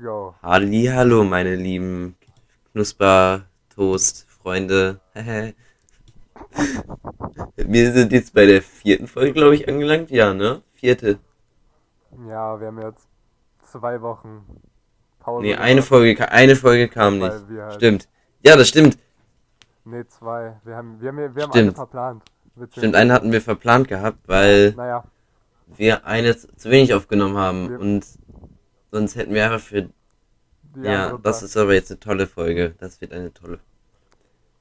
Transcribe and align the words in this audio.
Jo. 0.00 0.34
Hallo, 0.42 1.22
meine 1.24 1.54
lieben 1.54 2.16
Knusper-Toast-Freunde. 2.72 5.00
Wir 7.56 7.92
sind 7.92 8.12
jetzt 8.12 8.32
bei 8.34 8.46
der 8.46 8.62
vierten 8.62 9.06
Folge, 9.06 9.32
glaube 9.34 9.54
ich, 9.54 9.68
angelangt. 9.68 10.10
Ja, 10.10 10.32
ne? 10.34 10.62
Vierte. 10.74 11.18
Ja, 12.28 12.58
wir 12.60 12.66
haben 12.68 12.80
jetzt 12.82 13.06
zwei 13.70 14.00
Wochen 14.02 14.44
Pause. 15.20 15.46
Nee, 15.46 15.54
eine 15.56 15.82
Folge, 15.82 16.30
eine 16.30 16.56
Folge 16.56 16.88
kam 16.88 17.18
nicht. 17.18 17.30
Halt- 17.32 17.74
Stimmt. 17.74 18.08
Ja, 18.44 18.56
das 18.56 18.68
stimmt. 18.68 18.98
Nee, 19.84 20.04
zwei. 20.08 20.56
Wir 20.64 20.76
haben, 20.76 21.00
wir 21.00 21.08
haben, 21.08 21.16
wir 21.18 21.26
haben 21.28 21.36
eine 21.52 21.52
Stimmt. 21.52 21.74
verplant. 21.76 22.22
Stimmt, 22.76 22.94
einen 22.96 23.12
hatten 23.12 23.32
wir 23.32 23.40
verplant 23.40 23.88
gehabt, 23.88 24.18
weil 24.26 24.72
Naja, 24.72 25.04
wir 25.76 26.04
eine 26.06 26.36
zu 26.36 26.54
zu 26.56 26.70
wenig 26.70 26.92
aufgenommen 26.92 27.36
haben. 27.38 27.70
Wir- 27.70 27.80
Und 27.80 28.04
sonst 28.92 29.16
hätten 29.16 29.34
wir 29.34 29.44
einfach 29.44 29.66
für. 29.66 29.88
Ja, 30.80 31.18
das 31.18 31.42
ist 31.42 31.56
aber 31.56 31.74
jetzt 31.74 31.90
eine 31.90 31.98
tolle 31.98 32.28
Folge. 32.28 32.74
Das 32.78 33.00
wird 33.00 33.12
eine 33.12 33.34
tolle. 33.34 33.58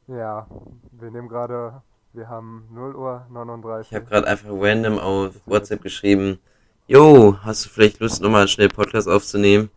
Ja, 0.07 0.47
wir 0.91 1.11
nehmen 1.11 1.29
gerade, 1.29 1.83
wir 2.13 2.27
haben 2.27 2.67
0 2.73 2.95
Uhr 2.95 3.27
39. 3.29 3.91
Ich 3.91 3.95
habe 3.95 4.05
gerade 4.05 4.27
einfach 4.27 4.49
random 4.49 4.97
auf 4.97 5.35
WhatsApp 5.45 5.83
geschrieben, 5.83 6.39
Jo, 6.87 7.37
hast 7.43 7.65
du 7.65 7.69
vielleicht 7.69 7.99
Lust, 8.01 8.21
nochmal 8.21 8.49
schnell 8.49 8.67
Podcast 8.67 9.07
aufzunehmen? 9.07 9.69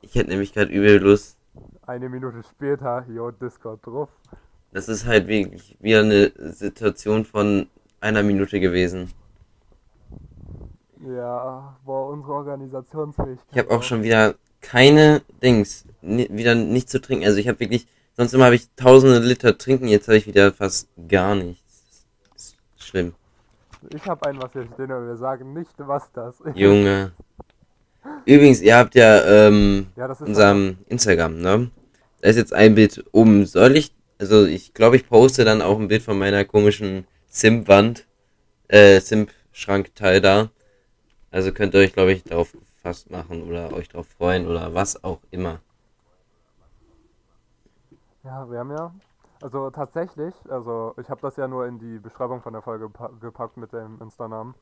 Ich 0.00 0.14
hätte 0.14 0.30
nämlich 0.30 0.54
gerade 0.54 0.72
übel 0.72 0.98
Lust. 0.98 1.36
Eine 1.86 2.08
Minute 2.08 2.42
später, 2.48 3.04
jo, 3.10 3.30
Discord 3.30 3.84
drauf. 3.84 4.08
Das 4.72 4.88
ist 4.88 5.04
halt 5.04 5.26
wirklich 5.26 5.76
wieder 5.80 6.00
eine 6.00 6.32
Situation 6.54 7.26
von 7.26 7.66
einer 8.00 8.22
Minute 8.22 8.58
gewesen. 8.58 9.12
Ja, 11.06 11.76
boah, 11.84 12.08
unsere 12.08 12.32
Organisationsfähigkeit. 12.32 13.46
Ich 13.50 13.58
habe 13.58 13.70
auch 13.70 13.82
schon 13.82 14.02
wieder 14.02 14.34
keine 14.60 15.22
Dings, 15.42 15.84
wieder 16.00 16.54
nichts 16.54 16.92
zu 16.92 17.00
trinken. 17.00 17.24
Also 17.24 17.38
ich 17.38 17.48
habe 17.48 17.60
wirklich, 17.60 17.86
sonst 18.16 18.32
immer 18.32 18.44
habe 18.44 18.54
ich 18.54 18.68
tausende 18.76 19.18
Liter 19.18 19.58
trinken, 19.58 19.88
jetzt 19.88 20.06
habe 20.08 20.18
ich 20.18 20.26
wieder 20.26 20.52
fast 20.52 20.88
gar 21.08 21.34
nichts. 21.34 22.06
Das 22.32 22.54
ist 22.78 22.86
schlimm. 22.86 23.14
Ich 23.90 24.06
habe 24.06 24.26
ein, 24.28 24.40
was 24.40 24.52
hier 24.52 24.66
stehen, 24.72 24.92
aber 24.92 25.06
wir 25.08 25.16
sagen 25.16 25.54
nicht, 25.54 25.72
was 25.78 26.10
das 26.12 26.40
ist. 26.40 26.56
Junge. 26.56 27.12
Übrigens, 28.24 28.60
ihr 28.60 28.76
habt 28.76 28.94
ja 28.94 29.24
ähm, 29.24 29.88
Ja, 29.96 30.08
das 30.08 30.20
unserem 30.20 30.78
Instagram, 30.88 31.40
ne? 31.40 31.70
Da 32.20 32.28
ist 32.28 32.36
jetzt 32.36 32.52
ein 32.52 32.76
Bild 32.76 33.04
oben. 33.10 33.46
Soll 33.46 33.76
ich, 33.76 33.92
also 34.18 34.44
ich 34.44 34.74
glaube, 34.74 34.96
ich 34.96 35.08
poste 35.08 35.44
dann 35.44 35.62
auch 35.62 35.78
ein 35.78 35.88
Bild 35.88 36.02
von 36.02 36.18
meiner 36.18 36.44
komischen 36.44 37.06
Simp-Wand, 37.28 38.06
äh, 38.68 39.00
Simp-Schrankteil 39.00 40.20
da. 40.20 40.50
Also 41.32 41.52
könnt 41.52 41.74
ihr 41.74 41.80
euch, 41.80 41.92
glaube 41.94 42.12
ich, 42.12 42.22
darauf 42.22 42.52
gefasst 42.52 43.10
machen 43.10 43.42
oder 43.48 43.72
euch 43.72 43.88
darauf 43.88 44.06
freuen 44.06 44.46
oder 44.46 44.72
was 44.74 45.02
auch 45.02 45.18
immer. 45.32 45.60
Ja, 48.24 48.50
wir 48.50 48.58
haben 48.60 48.70
ja. 48.70 48.92
Also 49.40 49.70
tatsächlich, 49.70 50.34
also 50.48 50.94
ich 51.00 51.10
habe 51.10 51.20
das 51.20 51.36
ja 51.36 51.48
nur 51.48 51.66
in 51.66 51.78
die 51.78 51.98
Beschreibung 51.98 52.40
von 52.42 52.52
der 52.52 52.62
Folge 52.62 52.88
pa- 52.88 53.10
gepackt 53.20 53.56
mit 53.56 53.72
dem 53.72 54.00
Insta-Namen. 54.00 54.54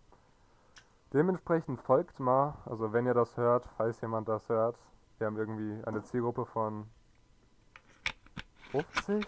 Dementsprechend 1.12 1.81
folgt 1.81 2.19
mal, 2.19 2.55
also 2.67 2.93
wenn 2.93 3.07
ihr 3.07 3.15
das 3.15 3.37
hört, 3.37 3.65
falls 3.77 4.01
jemand 4.01 4.29
das 4.29 4.49
hört, 4.49 4.77
wir 5.19 5.27
haben 5.29 5.37
irgendwie 5.37 5.84
eine 5.84 6.03
Zielgruppe 6.03 6.47
von 6.47 6.87
50. 8.71 9.27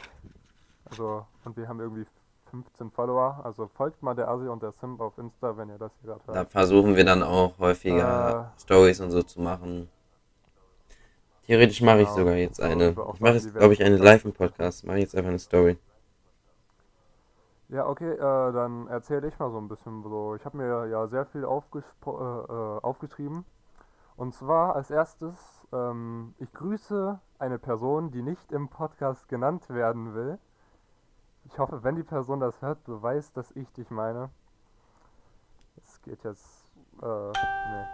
Also, 0.90 1.26
und 1.44 1.56
wir 1.56 1.68
haben 1.68 1.80
irgendwie 1.80 2.06
15 2.52 2.90
Follower. 2.90 3.40
Also 3.44 3.66
folgt 3.66 4.02
mal 4.02 4.14
der 4.14 4.28
Asi 4.28 4.46
und 4.46 4.62
der 4.62 4.72
Simp 4.72 5.00
auf 5.00 5.16
Insta, 5.18 5.56
wenn 5.56 5.70
ihr 5.70 5.78
das 5.78 5.90
hier 6.02 6.10
gerade 6.12 6.20
Da 6.26 6.34
hört. 6.34 6.50
versuchen 6.50 6.94
wir 6.94 7.04
dann 7.04 7.22
auch 7.22 7.58
häufiger 7.58 8.52
Äh. 8.56 8.60
Stories 8.60 9.00
und 9.00 9.10
so 9.10 9.22
zu 9.22 9.40
machen. 9.40 9.88
Theoretisch 11.46 11.80
mache 11.80 12.02
ich 12.02 12.08
Genau. 12.08 12.18
sogar 12.18 12.34
jetzt 12.34 12.60
Aber 12.60 12.70
eine. 12.70 12.88
Ich 13.14 13.20
mache 13.20 13.32
jetzt, 13.32 13.52
glaube 13.54 13.72
ich, 13.74 13.82
eine 13.82 13.96
live 13.96 14.24
im 14.26 14.32
Podcast. 14.32 14.86
Mache 14.86 14.98
jetzt 14.98 15.16
einfach 15.16 15.30
eine 15.30 15.38
Story. 15.38 15.76
Ja, 17.68 17.88
okay, 17.88 18.12
äh, 18.12 18.52
dann 18.52 18.86
erzähle 18.88 19.26
ich 19.28 19.38
mal 19.38 19.50
so 19.50 19.58
ein 19.58 19.66
bisschen 19.68 20.02
so. 20.02 20.34
Ich 20.36 20.44
habe 20.44 20.58
mir 20.58 20.86
ja 20.88 21.06
sehr 21.08 21.24
viel 21.24 21.42
äh, 21.42 21.46
äh, 21.46 22.80
aufgeschrieben. 22.82 23.44
Und 24.16 24.34
zwar 24.34 24.76
als 24.76 24.90
erstes, 24.90 25.34
ähm, 25.72 26.34
ich 26.38 26.52
grüße 26.52 27.18
eine 27.38 27.58
Person, 27.58 28.10
die 28.10 28.22
nicht 28.22 28.52
im 28.52 28.68
Podcast 28.68 29.26
genannt 29.28 29.68
werden 29.70 30.14
will. 30.14 30.38
Ich 31.44 31.58
hoffe, 31.58 31.82
wenn 31.82 31.96
die 31.96 32.02
Person 32.02 32.40
das 32.40 32.60
hört, 32.62 32.86
du 32.86 33.02
weißt, 33.02 33.36
dass 33.36 33.50
ich 33.52 33.70
dich 33.72 33.90
meine. 33.90 34.30
Es 35.76 36.00
geht 36.02 36.22
jetzt, 36.24 36.64
äh, 37.02 37.32
nee, 37.32 37.86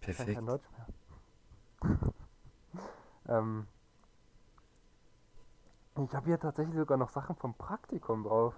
Perfekt. 0.00 0.34
kein 0.34 0.46
Deutsch 0.46 0.68
mehr. 1.82 2.12
ähm, 3.28 3.66
ich 5.96 6.14
habe 6.14 6.26
hier 6.26 6.40
tatsächlich 6.40 6.76
sogar 6.76 6.98
noch 6.98 7.10
Sachen 7.10 7.36
vom 7.36 7.54
Praktikum 7.54 8.24
drauf. 8.24 8.54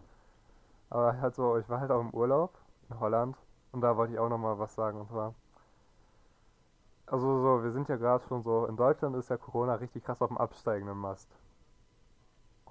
Aber 0.91 1.21
halt 1.21 1.35
so, 1.35 1.57
ich 1.57 1.69
war 1.69 1.81
halt 1.81 1.91
auch 1.91 2.01
im 2.01 2.11
Urlaub 2.11 2.57
in 2.91 3.01
Holland 3.01 3.37
und 3.73 3.81
da 3.81 3.97
wollte 3.97 4.13
ich 4.13 4.19
auch 4.19 4.29
nochmal 4.29 4.59
was 4.59 4.75
sagen 4.75 5.01
und 5.01 5.09
zwar. 5.09 5.35
Also 7.07 7.43
so, 7.43 7.65
wir 7.65 7.73
sind 7.73 7.89
ja 7.89 7.97
gerade 7.97 8.25
schon 8.27 8.43
so, 8.43 8.67
in 8.67 8.77
Deutschland 8.77 9.17
ist 9.17 9.29
ja 9.29 9.37
Corona 9.37 9.75
richtig 9.75 10.05
krass 10.05 10.21
auf 10.23 10.29
dem 10.29 10.39
absteigenden 10.39 10.99
Mast. 10.99 11.29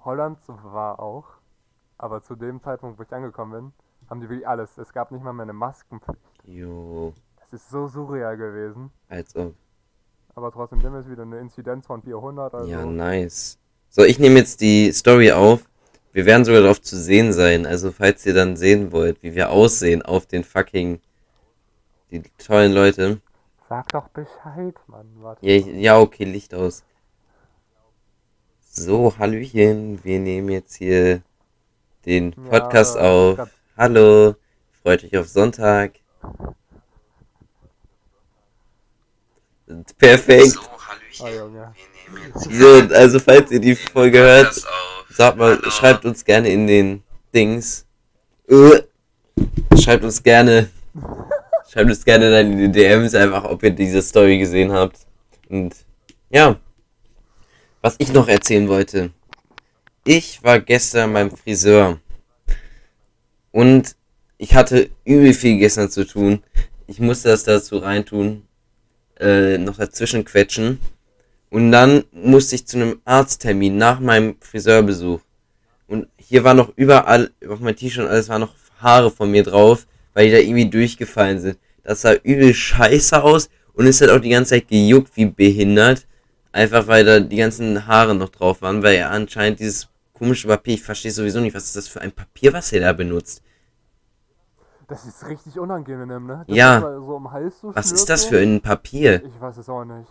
Holland 0.04 0.38
war 0.46 0.98
auch, 1.00 1.26
aber 1.98 2.22
zu 2.22 2.34
dem 2.34 2.60
Zeitpunkt, 2.60 2.98
wo 2.98 3.02
ich 3.02 3.12
angekommen 3.12 3.52
bin, 3.52 3.72
haben 4.10 4.20
die 4.20 4.28
wirklich 4.28 4.46
alles. 4.48 4.76
Es 4.78 4.92
gab 4.92 5.10
nicht 5.12 5.22
mal 5.22 5.32
mehr 5.32 5.44
eine 5.44 5.52
Maskenpflicht. 5.52 6.20
Jo, 6.44 7.12
Das 7.40 7.52
ist 7.52 7.70
so 7.70 7.86
surreal 7.86 8.36
gewesen. 8.36 8.90
als 9.08 9.34
ob. 9.36 9.54
Aber 10.34 10.50
trotzdem, 10.50 10.80
dem 10.80 10.94
ist 10.96 11.10
wieder 11.10 11.22
eine 11.22 11.38
Inzidenz 11.38 11.86
von 11.86 12.02
400, 12.02 12.54
also 12.54 12.70
Ja, 12.70 12.84
nice. 12.86 13.58
So, 13.90 14.02
ich 14.02 14.18
nehme 14.18 14.38
jetzt 14.38 14.60
die 14.62 14.90
Story 14.92 15.30
auf. 15.32 15.62
Wir 16.12 16.24
werden 16.26 16.44
sogar 16.44 16.62
darauf 16.62 16.80
zu 16.80 16.96
sehen 16.96 17.32
sein. 17.32 17.66
Also, 17.66 17.92
falls 17.92 18.24
ihr 18.26 18.34
dann 18.34 18.56
sehen 18.56 18.92
wollt, 18.92 19.22
wie 19.22 19.34
wir 19.34 19.50
aussehen 19.50 20.02
auf 20.02 20.26
den 20.26 20.44
fucking. 20.44 21.00
Die 22.10 22.22
tollen 22.38 22.72
Leute. 22.72 23.20
sag 23.68 23.88
doch 23.88 24.08
Bescheid, 24.08 24.74
Mann. 24.86 25.06
Warte. 25.20 25.46
Ja, 25.46 25.54
ich, 25.54 25.66
ja 25.66 25.98
okay, 25.98 26.24
Licht 26.24 26.54
aus. 26.54 26.84
So, 28.76 29.12
Hallöchen. 29.18 30.02
Wir 30.02 30.18
nehmen 30.18 30.48
jetzt 30.48 30.76
hier 30.76 31.20
den 32.06 32.32
Ja, 32.32 32.48
Podcast 32.60 32.96
äh, 32.96 33.00
auf. 33.00 33.36
grad- 33.36 33.50
Hallo. 33.76 34.34
Freut 34.82 35.04
euch 35.04 35.16
auf 35.18 35.28
Sonntag. 35.28 35.92
Perfekt. 39.98 40.56
Ah, 41.22 41.28
Junge. 41.30 41.74
So, 42.34 42.94
also 42.94 43.18
falls 43.20 43.50
ihr 43.50 43.60
die 43.60 43.74
Folge 43.76 44.18
hört, 44.18 44.60
sagt 45.10 45.36
mal, 45.36 45.58
schreibt 45.70 46.04
uns 46.04 46.24
gerne 46.24 46.48
in 46.48 46.66
den 46.66 47.02
Dings. 47.34 47.86
Äh, 48.48 48.82
Schreibt 49.80 50.04
uns 50.04 50.22
gerne, 50.22 50.68
schreibt 51.70 51.88
uns 51.90 52.04
gerne 52.04 52.30
dann 52.30 52.52
in 52.52 52.58
die 52.58 52.70
DMs 52.72 53.14
einfach, 53.14 53.44
ob 53.44 53.62
ihr 53.62 53.70
diese 53.70 54.00
Story 54.02 54.38
gesehen 54.38 54.70
habt. 54.72 54.98
Und 55.48 55.74
ja, 56.30 56.56
was 57.82 57.96
ich 57.98 58.12
noch 58.12 58.28
erzählen 58.28 58.68
wollte. 58.68 59.10
Ich 60.04 60.42
war 60.42 60.60
gestern 60.60 61.12
beim 61.12 61.30
Friseur 61.30 61.98
und 63.50 63.96
ich 64.38 64.54
hatte 64.54 64.90
übel 65.04 65.34
viel 65.34 65.58
gestern 65.58 65.90
zu 65.90 66.04
tun. 66.06 66.42
Ich 66.86 66.98
musste 66.98 67.28
das 67.28 67.44
dazu 67.44 67.78
reintun, 67.78 68.42
äh, 69.20 69.58
noch 69.58 69.76
dazwischen 69.76 70.24
quetschen. 70.24 70.80
Und 71.50 71.70
dann 71.70 72.04
musste 72.12 72.54
ich 72.54 72.66
zu 72.66 72.78
einem 72.78 73.00
Arzttermin 73.04 73.76
nach 73.76 74.00
meinem 74.00 74.36
Friseurbesuch. 74.40 75.20
Und 75.86 76.08
hier 76.16 76.44
war 76.44 76.54
noch 76.54 76.72
überall, 76.76 77.30
auf 77.46 77.60
meinem 77.60 77.76
T-Shirt 77.76 78.04
und 78.04 78.10
alles 78.10 78.28
war 78.28 78.38
noch 78.38 78.54
Haare 78.78 79.10
von 79.10 79.30
mir 79.30 79.42
drauf, 79.42 79.86
weil 80.14 80.26
die 80.26 80.32
da 80.32 80.38
irgendwie 80.38 80.70
durchgefallen 80.70 81.38
sind. 81.38 81.58
Das 81.84 82.00
sah 82.00 82.14
übel 82.14 82.54
scheiße 82.54 83.22
aus 83.22 83.50
und 83.74 83.86
es 83.86 84.00
hat 84.00 84.10
auch 84.10 84.20
die 84.20 84.30
ganze 84.30 84.50
Zeit 84.50 84.68
gejuckt 84.68 85.12
wie 85.14 85.26
behindert. 85.26 86.06
Einfach 86.52 86.86
weil 86.86 87.04
da 87.04 87.20
die 87.20 87.36
ganzen 87.36 87.86
Haare 87.86 88.14
noch 88.14 88.28
drauf 88.28 88.62
waren, 88.62 88.82
weil 88.82 88.96
er 88.96 89.10
anscheinend 89.10 89.60
dieses 89.60 89.88
komische 90.12 90.46
Papier, 90.46 90.74
ich 90.74 90.82
verstehe 90.82 91.10
sowieso 91.10 91.40
nicht, 91.40 91.54
was 91.54 91.64
ist 91.64 91.76
das 91.76 91.88
für 91.88 92.00
ein 92.00 92.12
Papier, 92.12 92.52
was 92.52 92.72
er 92.72 92.80
da 92.80 92.92
benutzt. 92.92 93.42
Das 94.86 95.06
ist 95.06 95.26
richtig 95.26 95.58
unangenehm, 95.58 96.26
ne? 96.26 96.44
Ja. 96.48 96.76
ist 96.76 96.82
so 96.82 97.18
so 97.50 97.74
Was 97.74 97.92
ist 97.92 98.10
das 98.10 98.26
für 98.26 98.38
ein 98.38 98.60
Papier? 98.60 99.24
Ich 99.24 99.40
weiß 99.40 99.56
es 99.56 99.68
auch 99.68 99.84
nicht. 99.84 100.10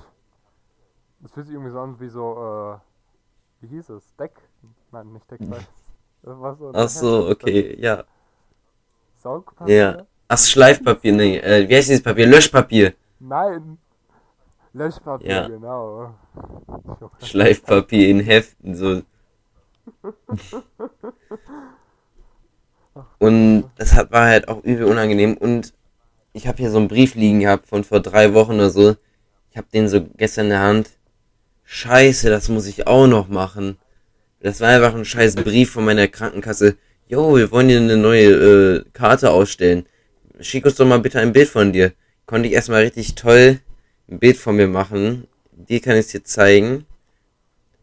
Das 1.19 1.31
fühlt 1.31 1.45
sich 1.45 1.53
irgendwie 1.53 1.71
so 1.71 1.79
an 1.79 1.99
wie 1.99 2.09
so, 2.09 2.79
äh, 3.61 3.63
wie 3.63 3.67
hieß 3.75 3.89
es? 3.89 4.15
Deck? 4.15 4.33
Nein, 4.91 5.13
nicht 5.13 5.29
Deckfleisch. 5.29 5.67
Was 6.23 6.57
so 6.57 6.71
Ach 6.73 6.89
so, 6.89 7.29
okay, 7.29 7.75
ja. 7.79 8.03
Saugpapier? 9.17 9.75
Ja. 9.75 10.05
Ach, 10.27 10.37
Schleifpapier, 10.37 11.13
nee, 11.13 11.37
äh, 11.37 11.67
wie 11.67 11.75
heißt 11.75 11.89
dieses 11.89 12.03
Papier? 12.03 12.25
Löschpapier. 12.25 12.93
Nein! 13.19 13.77
Löschpapier, 14.73 15.29
Ja. 15.29 15.47
genau. 15.47 16.15
Schleifpapier 17.21 18.07
in 18.09 18.19
Heften, 18.21 18.75
so. 18.75 19.01
Und 23.19 23.69
das 23.77 23.93
hat, 23.95 24.11
war 24.11 24.27
halt 24.27 24.47
auch 24.47 24.63
übel 24.63 24.85
unangenehm. 24.85 25.35
Und 25.37 25.73
ich 26.33 26.47
habe 26.47 26.57
hier 26.57 26.71
so 26.71 26.77
einen 26.77 26.87
Brief 26.87 27.15
liegen 27.15 27.39
gehabt 27.41 27.67
von 27.67 27.83
vor 27.83 27.99
drei 27.99 28.33
Wochen 28.33 28.55
oder 28.55 28.69
so. 28.69 28.95
Ich 29.51 29.57
hab 29.57 29.69
den 29.71 29.87
so 29.89 30.01
gestern 30.17 30.45
in 30.45 30.51
der 30.51 30.61
Hand. 30.61 30.89
Scheiße, 31.63 32.29
das 32.29 32.49
muss 32.49 32.67
ich 32.67 32.87
auch 32.87 33.07
noch 33.07 33.27
machen. 33.27 33.77
Das 34.39 34.59
war 34.61 34.69
einfach 34.69 34.95
ein 34.95 35.05
scheiß 35.05 35.35
Brief 35.35 35.71
von 35.71 35.85
meiner 35.85 36.07
Krankenkasse. 36.07 36.77
Jo, 37.07 37.35
wir 37.35 37.51
wollen 37.51 37.67
dir 37.67 37.77
eine 37.79 37.97
neue 37.97 38.29
äh, 38.77 38.83
Karte 38.93 39.31
ausstellen. 39.31 39.85
Schick 40.39 40.65
uns 40.65 40.75
doch 40.75 40.85
mal 40.87 40.99
bitte 40.99 41.19
ein 41.19 41.33
Bild 41.33 41.49
von 41.49 41.71
dir. 41.71 41.91
Konnte 42.25 42.47
ich 42.47 42.53
erstmal 42.53 42.81
richtig 42.81 43.15
toll 43.15 43.59
ein 44.11 44.19
Bild 44.19 44.37
von 44.37 44.55
mir 44.55 44.67
machen. 44.67 45.27
Die 45.51 45.79
kann 45.79 45.95
ich 45.95 46.07
dir 46.07 46.23
zeigen. 46.23 46.85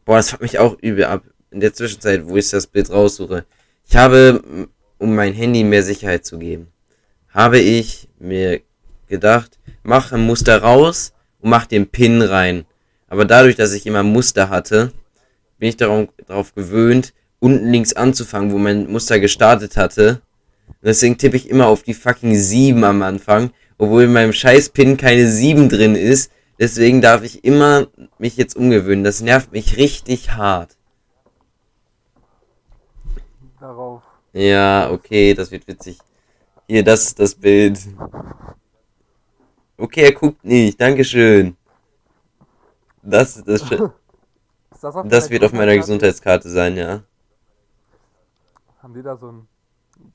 Boah, 0.04 0.16
das 0.16 0.30
fuckt 0.30 0.42
mich 0.42 0.58
auch 0.58 0.78
übel 0.80 1.04
ab. 1.04 1.25
In 1.50 1.60
der 1.60 1.72
Zwischenzeit, 1.72 2.26
wo 2.26 2.36
ich 2.36 2.50
das 2.50 2.66
Bild 2.66 2.90
raussuche. 2.90 3.46
Ich 3.86 3.96
habe, 3.96 4.69
um 4.98 5.14
mein 5.14 5.32
Handy 5.32 5.64
mehr 5.64 5.82
Sicherheit 5.82 6.26
zu 6.26 6.38
geben, 6.38 6.69
habe 7.30 7.58
ich 7.58 8.08
mir 8.19 8.60
gedacht, 9.06 9.58
mach 9.82 10.12
ein 10.12 10.26
Muster 10.26 10.60
raus 10.60 11.14
und 11.40 11.50
mach 11.50 11.66
den 11.66 11.88
Pin 11.88 12.20
rein. 12.20 12.66
Aber 13.08 13.24
dadurch, 13.24 13.56
dass 13.56 13.72
ich 13.72 13.86
immer 13.86 14.02
Muster 14.02 14.50
hatte, 14.50 14.92
bin 15.58 15.70
ich 15.70 15.78
darauf, 15.78 16.08
darauf 16.26 16.54
gewöhnt, 16.54 17.14
unten 17.38 17.70
links 17.70 17.94
anzufangen, 17.94 18.52
wo 18.52 18.58
mein 18.58 18.90
Muster 18.90 19.19
gestartet 19.20 19.78
hatte. 19.78 20.20
Deswegen 20.82 21.16
tippe 21.16 21.36
ich 21.36 21.48
immer 21.48 21.69
auf 21.69 21.82
die 21.82 21.94
fucking 21.94 22.36
7 22.36 22.84
am 22.84 23.02
Anfang, 23.02 23.50
obwohl 23.78 24.04
in 24.04 24.12
meinem 24.12 24.32
scheiß 24.32 24.70
Pin 24.70 24.96
keine 24.96 25.28
7 25.28 25.69
drin 25.69 25.94
ist. 25.94 26.30
Deswegen 26.58 27.00
darf 27.00 27.22
ich 27.22 27.44
immer 27.44 27.86
mich 28.19 28.36
jetzt 28.36 28.56
umgewöhnen. 28.56 29.04
Das 29.04 29.20
nervt 29.20 29.52
mich 29.52 29.76
richtig 29.76 30.32
hart. 30.32 30.76
Darauf. 33.60 34.02
Ja, 34.32 34.90
okay, 34.90 35.34
das 35.34 35.50
wird 35.50 35.66
witzig. 35.69 35.98
Hier, 36.66 36.84
das 36.84 37.06
ist 37.06 37.20
das 37.20 37.34
Bild. 37.34 37.78
Okay, 39.76 40.02
er 40.02 40.12
guckt 40.12 40.44
nicht. 40.44 40.81
Dankeschön. 40.81 41.56
Das 43.02 43.36
ist 43.36 43.48
das. 43.48 43.62
Ist 44.78 44.84
das, 44.84 44.94
auf 44.94 45.08
das 45.08 45.28
wird 45.28 45.42
auf 45.42 45.52
meiner 45.52 45.74
Gesundheitskarte? 45.74 46.44
Gesundheitskarte 46.46 46.50
sein, 46.50 46.76
ja. 46.76 47.02
Haben 48.81 48.94
die 48.94 49.02
da 49.02 49.16
so 49.16 49.32
ein. 49.32 49.48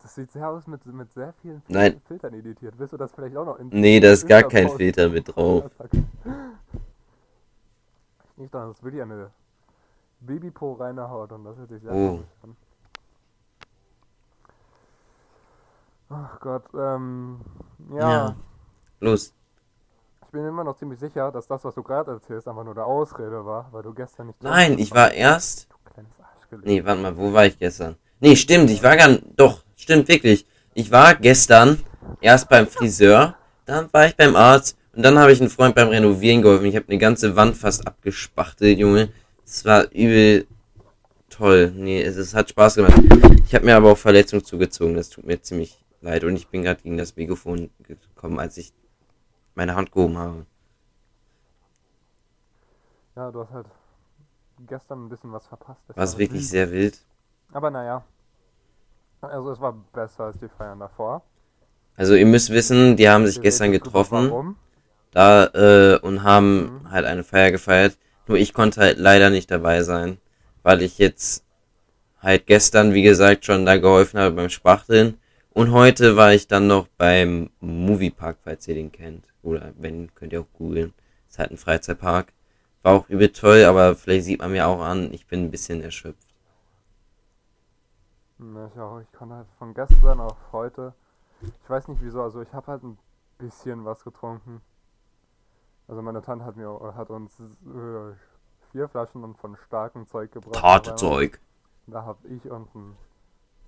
Das 0.03 0.15
sieht 0.15 0.31
sehr 0.33 0.47
aus 0.49 0.67
mit, 0.67 0.85
mit 0.85 1.11
sehr 1.13 1.33
vielen 1.41 1.61
Fil- 1.61 1.75
Nein. 1.75 2.01
Filtern 2.07 2.33
editiert. 2.33 2.75
Willst 2.77 2.91
du 2.93 2.97
das 2.97 3.11
vielleicht 3.13 3.35
auch 3.37 3.45
noch 3.45 3.57
in. 3.57 3.69
Nee, 3.69 3.99
da 4.01 4.11
ist 4.11 4.27
gar 4.27 4.43
kein 4.43 4.69
Filter 4.69 5.07
mit 5.09 5.33
drauf. 5.35 5.63
Nicht 8.35 8.53
da, 8.53 8.67
das 8.67 8.83
will 8.83 8.93
ja 8.95 9.03
eine 9.03 9.29
Babypo 10.19 10.73
reine 10.73 11.09
Haut 11.09 11.31
und 11.31 11.45
das 11.45 11.57
hätte 11.57 11.75
ich 11.75 11.81
sehr 11.83 11.93
Oh. 11.93 12.19
an. 12.43 12.55
Ach 16.09 16.39
Gott, 16.39 16.63
ähm. 16.73 17.39
Ja, 17.91 17.99
Ja. 18.11 18.35
Los. 18.99 19.33
ich 20.25 20.27
bin 20.31 20.45
immer 20.45 20.63
noch 20.63 20.75
ziemlich 20.77 20.99
sicher, 20.99 21.31
dass 21.31 21.47
das, 21.47 21.63
was 21.63 21.75
du 21.75 21.83
gerade 21.83 22.11
erzählst, 22.11 22.47
einfach 22.47 22.63
nur 22.63 22.73
eine 22.73 22.85
Ausrede 22.85 23.45
war, 23.45 23.67
weil 23.71 23.83
du 23.83 23.93
gestern 23.93 24.27
nicht. 24.27 24.41
Nein, 24.43 24.77
ich 24.79 24.91
war 24.93 25.11
erst. 25.13 25.69
Du 25.71 25.75
kleines 25.91 26.11
Arschgelenk. 26.19 26.65
Nee, 26.65 26.85
warte 26.85 27.01
mal, 27.01 27.17
wo 27.17 27.31
war 27.33 27.45
ich 27.45 27.57
gestern? 27.57 27.95
Nee, 28.23 28.37
stimmt, 28.37 28.69
ich 28.69 28.81
war 28.81 28.95
gar 28.95 29.17
Doch, 29.35 29.65
stimmt 29.75 30.07
wirklich. 30.07 30.45
Ich 30.73 30.91
war 30.91 31.13
gestern 31.13 31.83
erst 32.21 32.47
beim 32.47 32.67
Friseur, 32.67 33.35
dann 33.65 33.91
war 33.91 34.07
ich 34.07 34.15
beim 34.15 34.37
Arzt 34.37 34.77
und 34.95 35.03
dann 35.03 35.19
habe 35.19 35.33
ich 35.33 35.41
einen 35.41 35.49
Freund 35.49 35.75
beim 35.75 35.89
Renovieren 35.89 36.41
geholfen. 36.41 36.67
Ich 36.67 36.77
habe 36.77 36.87
eine 36.87 36.99
ganze 36.99 37.35
Wand 37.35 37.57
fast 37.57 37.85
abgespachtelt, 37.85 38.79
Junge. 38.79 39.11
Es 39.43 39.65
war 39.65 39.91
übel 39.91 40.47
toll. 41.29 41.73
Nee, 41.75 42.01
es, 42.01 42.15
es 42.15 42.33
hat 42.33 42.49
Spaß 42.49 42.75
gemacht. 42.75 42.93
Ich 43.45 43.53
habe 43.53 43.65
mir 43.65 43.75
aber 43.75 43.91
auch 43.91 43.97
Verletzungen 43.97 44.45
zugezogen. 44.45 44.95
Das 44.95 45.09
tut 45.09 45.25
mir 45.25 45.41
ziemlich 45.41 45.83
leid. 45.99 46.23
Und 46.23 46.37
ich 46.37 46.47
bin 46.47 46.63
gerade 46.63 46.81
gegen 46.81 46.95
das 46.95 47.17
Mikrofon 47.17 47.71
gekommen, 47.85 48.39
als 48.39 48.55
ich 48.55 48.71
meine 49.53 49.75
Hand 49.75 49.91
gehoben 49.91 50.17
habe. 50.17 50.45
Ja, 53.17 53.29
du 53.31 53.41
hast 53.41 53.51
halt 53.51 53.67
gestern 54.65 55.07
ein 55.07 55.09
bisschen 55.09 55.33
was 55.33 55.45
verpasst. 55.45 55.81
Das 55.93 56.13
war 56.13 56.19
wirklich 56.19 56.43
wild. 56.43 56.49
sehr 56.49 56.71
wild. 56.71 56.97
Aber 57.53 57.69
naja. 57.71 58.03
Also 59.21 59.51
es 59.51 59.61
war 59.61 59.73
besser 59.93 60.25
als 60.25 60.37
die 60.39 60.49
Feiern 60.49 60.79
davor. 60.79 61.23
Also 61.95 62.15
ihr 62.15 62.25
müsst 62.25 62.49
wissen, 62.49 62.97
die 62.97 63.07
haben 63.07 63.25
sich 63.25 63.37
Wir 63.37 63.43
gestern 63.43 63.71
getroffen. 63.71 64.29
Warum? 64.29 64.55
da 65.11 65.45
äh, 65.53 65.99
und 65.99 66.23
haben 66.23 66.81
Mhm. 66.81 66.91
halt 66.91 67.05
eine 67.05 67.23
Feier 67.23 67.51
gefeiert. 67.51 67.97
Nur 68.27 68.37
ich 68.37 68.53
konnte 68.53 68.81
halt 68.81 68.97
leider 68.97 69.29
nicht 69.29 69.51
dabei 69.51 69.83
sein, 69.83 70.17
weil 70.63 70.81
ich 70.81 70.97
jetzt 70.97 71.45
halt 72.19 72.47
gestern, 72.47 72.93
wie 72.93 73.03
gesagt, 73.03 73.45
schon 73.45 73.65
da 73.65 73.77
geholfen 73.77 74.19
habe 74.19 74.35
beim 74.35 74.49
Spachteln. 74.49 75.19
Und 75.51 75.71
heute 75.71 76.15
war 76.15 76.33
ich 76.33 76.47
dann 76.47 76.65
noch 76.67 76.87
beim 76.97 77.51
Moviepark, 77.59 78.37
falls 78.43 78.67
ihr 78.67 78.73
den 78.75 78.91
kennt. 78.91 79.25
Oder 79.43 79.71
wenn, 79.77 80.13
könnt 80.15 80.33
ihr 80.33 80.41
auch 80.41 80.51
googeln. 80.53 80.93
Ist 81.29 81.37
halt 81.37 81.51
ein 81.51 81.57
Freizeitpark. 81.57 82.33
War 82.81 82.93
auch 82.95 83.09
übel 83.09 83.29
toll, 83.29 83.63
aber 83.65 83.93
vielleicht 83.95 84.25
sieht 84.25 84.39
man 84.39 84.51
mir 84.51 84.67
auch 84.67 84.81
an, 84.81 85.13
ich 85.13 85.27
bin 85.27 85.43
ein 85.43 85.51
bisschen 85.51 85.81
erschöpft. 85.81 86.32
Ne, 88.51 88.69
ich 88.73 88.79
auch. 88.79 88.99
Ich 88.99 89.11
konnte 89.17 89.35
halt 89.35 89.47
von 89.57 89.73
gestern 89.73 90.19
auf 90.19 90.35
heute. 90.51 90.93
Ich 91.41 91.69
weiß 91.69 91.87
nicht 91.87 92.01
wieso, 92.01 92.21
also 92.21 92.41
ich 92.41 92.51
habe 92.53 92.67
halt 92.67 92.83
ein 92.83 92.97
bisschen 93.37 93.85
was 93.85 94.03
getrunken. 94.03 94.61
Also 95.87 96.01
meine 96.01 96.21
Tante 96.21 96.45
hat 96.45 96.55
mir 96.57 96.93
hat 96.95 97.09
uns 97.09 97.31
äh, 97.39 98.13
vier 98.71 98.89
Flaschen 98.89 99.35
von 99.35 99.57
starkem 99.67 100.07
Zeug 100.07 100.31
gebracht. 100.31 100.61
Harte. 100.61 100.95
Zeug. 100.95 101.39
Da 101.87 102.03
hab 102.05 102.17
ich 102.25 102.49
und 102.49 102.73
ein, 102.75 102.95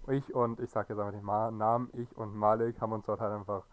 ich 0.10 0.33
und 0.33 0.60
ich 0.60 0.69
sag 0.69 0.89
jetzt 0.89 1.00
einfach 1.00 1.13
den 1.13 1.24
Ma 1.24 1.51
Namen, 1.51 1.89
ich 1.94 2.18
und 2.18 2.36
Malik 2.36 2.80
haben 2.81 2.94
uns 2.94 3.06
dort 3.06 3.19
halt 3.19 3.33
einfach 3.33 3.63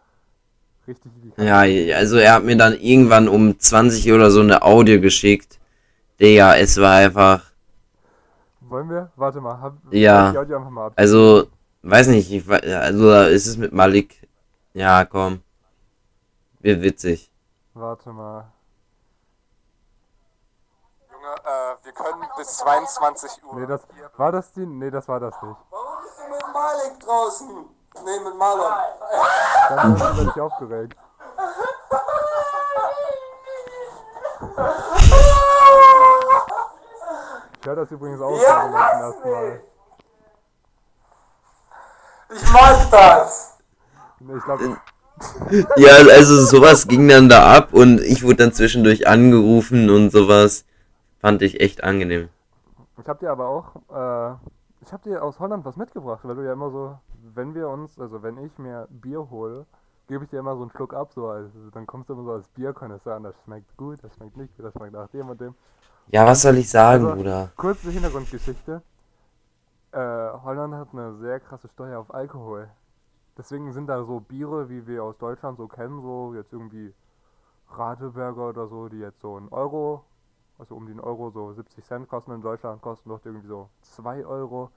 richtig 0.87 1.11
Ja, 1.37 1.61
also 1.97 2.17
er 2.17 2.33
hat 2.33 2.43
mir 2.43 2.57
dann 2.57 2.77
irgendwann 2.77 3.27
um 3.27 3.57
20 3.59 4.11
oder 4.11 4.31
so 4.31 4.41
eine 4.41 4.61
Audio 4.61 5.01
geschickt. 5.01 5.59
Digga, 6.19 6.55
es 6.55 6.79
war 6.79 6.95
einfach. 6.95 7.52
Wollen 8.69 8.89
wir? 8.89 9.11
Warte 9.15 9.41
mal, 9.41 9.59
hab, 9.59 9.73
Ja. 9.91 10.31
ich 10.31 10.37
einfach 10.37 10.69
mal 10.69 10.87
ab. 10.87 10.93
Also, 10.95 11.47
weiß 11.81 12.07
nicht, 12.07 12.31
ich 12.31 12.49
also 12.49 13.09
da 13.09 13.25
ist 13.27 13.45
es 13.45 13.57
mit 13.57 13.73
Malik. 13.73 14.27
Ja, 14.73 15.05
komm. 15.05 15.41
Wird 16.59 16.81
witzig. 16.81 17.31
Warte 17.73 18.11
mal. 18.11 18.51
Junge, 21.11 21.35
äh, 21.43 21.85
wir 21.85 21.91
können 21.91 22.23
bis 22.37 22.57
22 22.57 23.43
Uhr. 23.43 23.59
Nee, 23.59 23.67
das, 23.67 23.81
war 24.17 24.31
das 24.31 24.51
die? 24.53 24.65
Nee, 24.65 24.89
das 24.89 25.07
war 25.07 25.19
das 25.19 25.33
nicht. 25.41 25.57
Warum 25.69 26.03
bist 26.03 26.19
du 26.19 26.23
mit 26.31 26.53
Malik 26.53 26.99
draußen? 26.99 27.47
Nee, 28.05 28.19
mit 28.23 28.37
Marlon. 28.37 28.73
Dann 29.69 29.99
hast 29.99 30.19
du 30.19 30.25
dich 30.25 30.41
aufgeregt. 30.41 30.95
Ich 37.63 37.67
höre 37.67 37.77
das 37.77 37.91
übrigens 37.91 38.19
auch 38.19 38.37
Ja, 38.41 38.99
ersten 38.99 39.31
Mal. 39.31 39.61
Ich 42.35 42.51
mag 42.51 42.91
das. 42.91 43.57
Nee, 44.19 44.33
Ich 44.35 44.43
glaube, 44.43 44.77
Ja, 45.77 45.91
also 46.13 46.43
sowas 46.43 46.85
ging 46.89 47.07
dann 47.07 47.29
da 47.29 47.55
ab 47.55 47.69
und 47.71 48.01
ich 48.01 48.21
wurde 48.21 48.35
dann 48.35 48.51
zwischendurch 48.51 49.07
angerufen 49.07 49.89
und 49.89 50.09
sowas. 50.09 50.65
Fand 51.21 51.41
ich 51.41 51.61
echt 51.61 51.85
angenehm. 51.85 52.27
ich 53.01 53.07
habe 53.07 53.19
dir 53.19 53.31
aber 53.31 53.47
auch, 53.47 53.75
äh, 53.75 54.35
ich 54.81 54.91
habe 54.91 55.03
dir 55.09 55.23
aus 55.23 55.39
Holland 55.39 55.63
was 55.63 55.77
mitgebracht, 55.77 56.19
weil 56.23 56.35
du 56.35 56.41
ja 56.41 56.51
immer 56.51 56.69
so, 56.69 56.99
wenn 57.33 57.55
wir 57.55 57.69
uns, 57.69 57.97
also 57.97 58.21
wenn 58.23 58.39
ich 58.39 58.57
mir 58.57 58.89
Bier 58.89 59.29
hole, 59.29 59.65
gebe 60.09 60.25
ich 60.25 60.29
dir 60.29 60.39
immer 60.39 60.57
so 60.57 60.63
einen 60.63 60.71
Schluck 60.71 60.93
ab, 60.93 61.13
so 61.15 61.29
als, 61.29 61.49
dann 61.71 61.87
kommst 61.87 62.09
du 62.09 62.13
immer 62.13 62.23
so 62.25 62.31
als 62.33 62.49
Bierkonnoisseur 62.49 63.15
an, 63.15 63.23
das 63.23 63.35
schmeckt 63.45 63.77
gut, 63.77 64.03
das 64.03 64.13
schmeckt 64.15 64.35
nicht 64.35 64.53
gut, 64.57 64.65
das 64.65 64.73
schmeckt 64.73 64.91
nach 64.91 65.07
dem 65.07 65.29
und 65.29 65.39
dem. 65.39 65.55
Ja, 66.07 66.25
was 66.25 66.41
soll 66.41 66.57
ich 66.57 66.69
sagen, 66.69 67.05
Also- 67.05 67.15
Bruder? 67.15 67.51
Kurze 67.55 67.89
Hintergrundgeschichte. 67.89 68.81
Äh, 69.91 69.97
Holland 69.97 70.73
hat 70.75 70.89
eine 70.93 71.15
sehr 71.17 71.39
krasse 71.39 71.67
Steuer 71.69 71.99
auf 71.99 72.13
Alkohol. 72.13 72.69
Deswegen 73.37 73.71
sind 73.73 73.87
da 73.87 74.03
so 74.03 74.19
Biere, 74.19 74.69
wie 74.69 74.85
wir 74.85 75.03
aus 75.03 75.17
Deutschland 75.17 75.57
so 75.57 75.67
kennen, 75.67 76.01
so 76.01 76.33
jetzt 76.35 76.53
irgendwie 76.53 76.93
Radeberger 77.69 78.49
oder 78.49 78.67
so, 78.67 78.89
die 78.89 78.99
jetzt 78.99 79.21
so 79.21 79.35
einen 79.37 79.49
Euro, 79.49 80.03
also 80.59 80.75
um 80.75 80.85
den 80.85 80.99
Euro 80.99 81.31
so 81.31 81.51
70 81.53 81.83
Cent 81.85 82.07
kosten 82.07 82.31
in 82.31 82.41
Deutschland, 82.41 82.81
kosten 82.81 83.09
doch 83.09 83.19
irgendwie 83.25 83.47
so 83.47 83.69
2 83.81 84.25
Euro. 84.25 84.69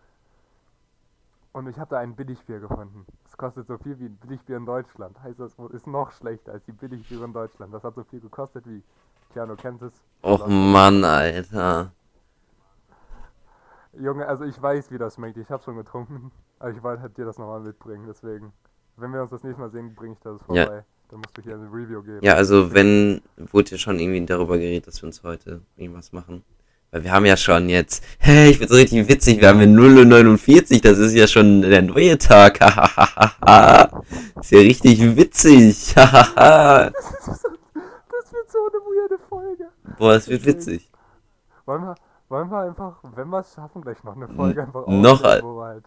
Und 1.53 1.67
ich 1.69 1.79
habe 1.79 1.91
da 1.91 1.99
ein 2.01 2.15
Billigbier 2.15 2.61
gefunden. 2.61 3.07
Das 3.25 3.37
kostet 3.37 3.67
so 3.67 3.79
viel 3.79 3.99
wie 3.99 4.07
ein 4.07 4.17
Billigbier 4.17 4.59
in 4.59 4.67
Deutschland. 4.67 5.23
Heißt 5.23 5.41
das 5.41 5.55
ist 5.73 5.87
noch 5.87 6.13
schlechter 6.13 6.53
als 6.53 6.65
die 6.65 6.73
Billigbiere 6.73 7.25
in 7.25 7.33
Deutschland. 7.33 7.73
Das 7.73 7.85
hat 7.85 7.95
so 7.95 8.05
viel 8.05 8.21
gekostet 8.21 8.67
wie, 8.67 8.83
tja, 9.33 9.47
du 9.47 9.57
kennst 9.57 9.83
es. 9.83 9.93
Och 10.23 10.47
Mann, 10.49 11.05
Alter. 11.05 11.93
Junge, 13.99 14.27
also 14.27 14.45
ich 14.45 14.61
weiß, 14.61 14.91
wie 14.91 14.99
das 14.99 15.15
schmeckt. 15.15 15.37
Ich 15.39 15.51
habe 15.51 15.63
schon 15.63 15.77
getrunken. 15.77 16.31
Aber 16.59 16.71
ich 16.71 16.83
wollte 16.83 17.03
halt 17.03 17.17
dir 17.17 17.25
das 17.25 17.39
nochmal 17.39 17.61
mitbringen. 17.61 18.05
Deswegen, 18.09 18.53
wenn 18.97 19.13
wir 19.13 19.23
uns 19.23 19.31
das 19.31 19.43
nächste 19.43 19.61
Mal 19.61 19.71
sehen, 19.71 19.95
bringe 19.95 20.15
ich 20.15 20.21
das 20.21 20.41
Ja. 20.51 20.65
vorbei. 20.65 20.85
Dann 21.09 21.21
musst 21.21 21.37
du 21.39 21.43
hier 21.43 21.55
ein 21.55 21.69
Review 21.73 22.03
geben. 22.03 22.19
Ja, 22.23 22.35
also 22.35 22.73
wenn, 22.75 23.23
wurde 23.37 23.71
ja 23.73 23.79
schon 23.79 23.99
irgendwie 24.01 24.27
darüber 24.27 24.59
geredet, 24.59 24.87
dass 24.89 25.01
wir 25.03 25.07
uns 25.07 25.23
heute 25.23 25.61
irgendwas 25.77 26.13
machen. 26.13 26.43
Weil 26.91 27.05
wir 27.05 27.13
haben 27.13 27.27
ja 27.27 27.37
schon 27.37 27.69
jetzt, 27.69 28.03
hey, 28.19 28.51
ich 28.51 28.59
find's 28.59 28.73
richtig 28.75 29.09
witzig, 29.09 29.41
wir 29.41 29.49
haben 29.49 29.61
ja 29.61 29.67
0 29.67 29.99
und 29.99 30.09
49, 30.09 30.81
das 30.81 30.99
ist 30.99 31.15
ja 31.15 31.27
schon 31.27 31.63
der 31.63 31.83
neue 31.83 32.17
Tag, 32.17 32.61
ist 34.41 34.51
ja 34.53 34.59
richtig 34.61 35.17
witzig, 35.17 35.95
Das 39.09 39.31
weirde 39.31 39.71
Boah, 39.99 40.13
es 40.15 40.29
wird 40.29 40.45
witzig. 40.47 40.91
Wollen 41.65 41.83
wir, 41.83 41.95
wollen 42.29 42.51
wir 42.51 42.61
einfach, 42.61 42.99
wenn 43.15 43.29
wir 43.29 43.41
es 43.41 43.53
schaffen, 43.55 43.83
gleich 43.83 44.03
noch 44.05 44.17
eine 44.17 44.29
Folge 44.29 44.63
einfach 44.63 44.87
noch 44.87 45.23
aufnehmen, 45.23 45.25
ein- 45.39 45.43
wo 45.43 45.57
wir 45.59 45.65
halt, 45.67 45.85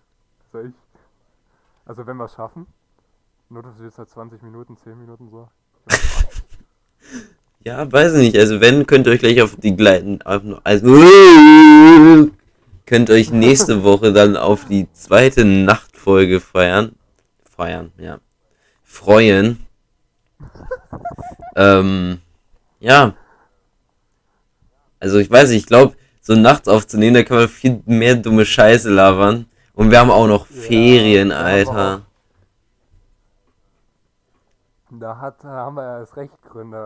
also 0.54 0.68
ich, 0.68 0.75
also 1.86 2.06
wenn 2.08 2.18
wir 2.18 2.25
es 2.25 2.34
schaffen, 2.34 2.68
nur 3.50 3.63
das 3.63 3.80
wird 3.80 3.98
halt 3.98 4.10
20 4.10 4.42
Minuten, 4.44 4.78
10 4.78 4.98
Minuten 5.00 5.30
so. 5.30 5.48
Ja, 7.62 7.92
weiß 7.92 8.13
ich 8.13 8.20
nicht. 8.22 8.38
Also 8.38 8.62
wenn, 8.62 8.88
könnt 8.88 9.06
ihr 9.06 9.12
euch 9.13 9.20
gleich 9.20 9.42
auf 9.42 9.58
die 9.58 9.75
gleichen... 9.75 10.22
auf- 10.22 10.42
Also, 10.63 10.88
könnt 12.86 13.10
euch 13.10 13.32
nächste 13.32 13.84
Woche 13.84 14.13
dann 14.13 14.38
auf 14.38 14.63
die 14.66 14.89
zweite 14.94 15.44
Nachtfolge 15.44 16.39
feiern. 16.39 16.96
Feiern, 17.44 17.92
ja. 17.98 18.20
Freuen. 18.84 19.66
ähm, 21.58 22.22
ja. 22.79 23.13
Also 25.00 25.19
ich 25.19 25.29
weiß 25.29 25.50
nicht, 25.50 25.62
ich 25.62 25.65
glaube, 25.65 25.95
so 26.21 26.36
nachts 26.36 26.67
aufzunehmen, 26.67 27.15
da 27.15 27.24
kann 27.24 27.38
man 27.38 27.48
viel 27.48 27.81
mehr 27.86 28.15
dumme 28.15 28.45
Scheiße 28.45 28.89
labern. 28.89 29.45
Und 29.74 29.91
wir 29.91 30.00
haben 30.00 30.12
auch 30.12 30.27
noch 30.27 30.50
Ja, 30.50 30.62
Ferien, 30.62 31.31
Alter. 31.31 32.01
Da 34.91 35.17
hat, 35.17 35.43
da 35.43 35.50
haben 35.50 35.75
wir 35.75 36.00
erst 36.00 36.17
recht 36.17 36.33
Gründe, 36.41 36.77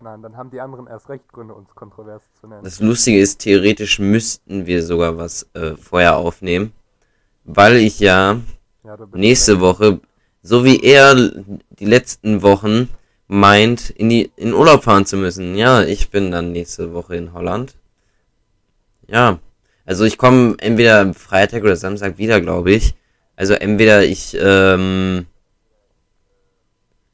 äh, 0.00 0.02
nein, 0.02 0.22
dann 0.22 0.36
haben 0.36 0.50
die 0.50 0.60
anderen 0.60 0.86
erst 0.86 1.10
recht 1.10 1.30
Gründe, 1.30 1.54
uns 1.54 1.74
kontrovers 1.74 2.22
zu 2.40 2.46
nennen. 2.48 2.64
Das 2.64 2.80
Lustige 2.80 3.20
ist, 3.20 3.40
theoretisch 3.40 3.98
müssten 3.98 4.64
wir 4.64 4.82
sogar 4.82 5.18
was 5.18 5.46
äh, 5.52 5.76
vorher 5.76 6.16
aufnehmen. 6.16 6.72
Weil 7.44 7.76
ich 7.76 8.00
ja 8.00 8.38
ja, 8.82 8.96
nächste. 9.12 9.60
Woche, 9.60 10.00
so 10.42 10.64
wie 10.64 10.80
er 10.80 11.14
die 11.14 11.84
letzten 11.84 12.42
Wochen 12.42 12.88
meint, 13.34 13.90
in 13.90 14.08
die 14.08 14.30
in 14.36 14.54
Urlaub 14.54 14.84
fahren 14.84 15.06
zu 15.06 15.16
müssen. 15.16 15.56
Ja, 15.56 15.82
ich 15.82 16.10
bin 16.10 16.30
dann 16.30 16.52
nächste 16.52 16.94
Woche 16.94 17.16
in 17.16 17.32
Holland. 17.32 17.74
Ja, 19.08 19.38
also 19.84 20.04
ich 20.04 20.18
komme 20.18 20.54
entweder 20.58 21.00
am 21.00 21.14
Freitag 21.14 21.62
oder 21.62 21.76
Samstag 21.76 22.16
wieder, 22.16 22.40
glaube 22.40 22.70
ich. 22.70 22.94
Also 23.36 23.54
entweder 23.54 24.04
ich 24.04 24.36
ähm, 24.40 25.26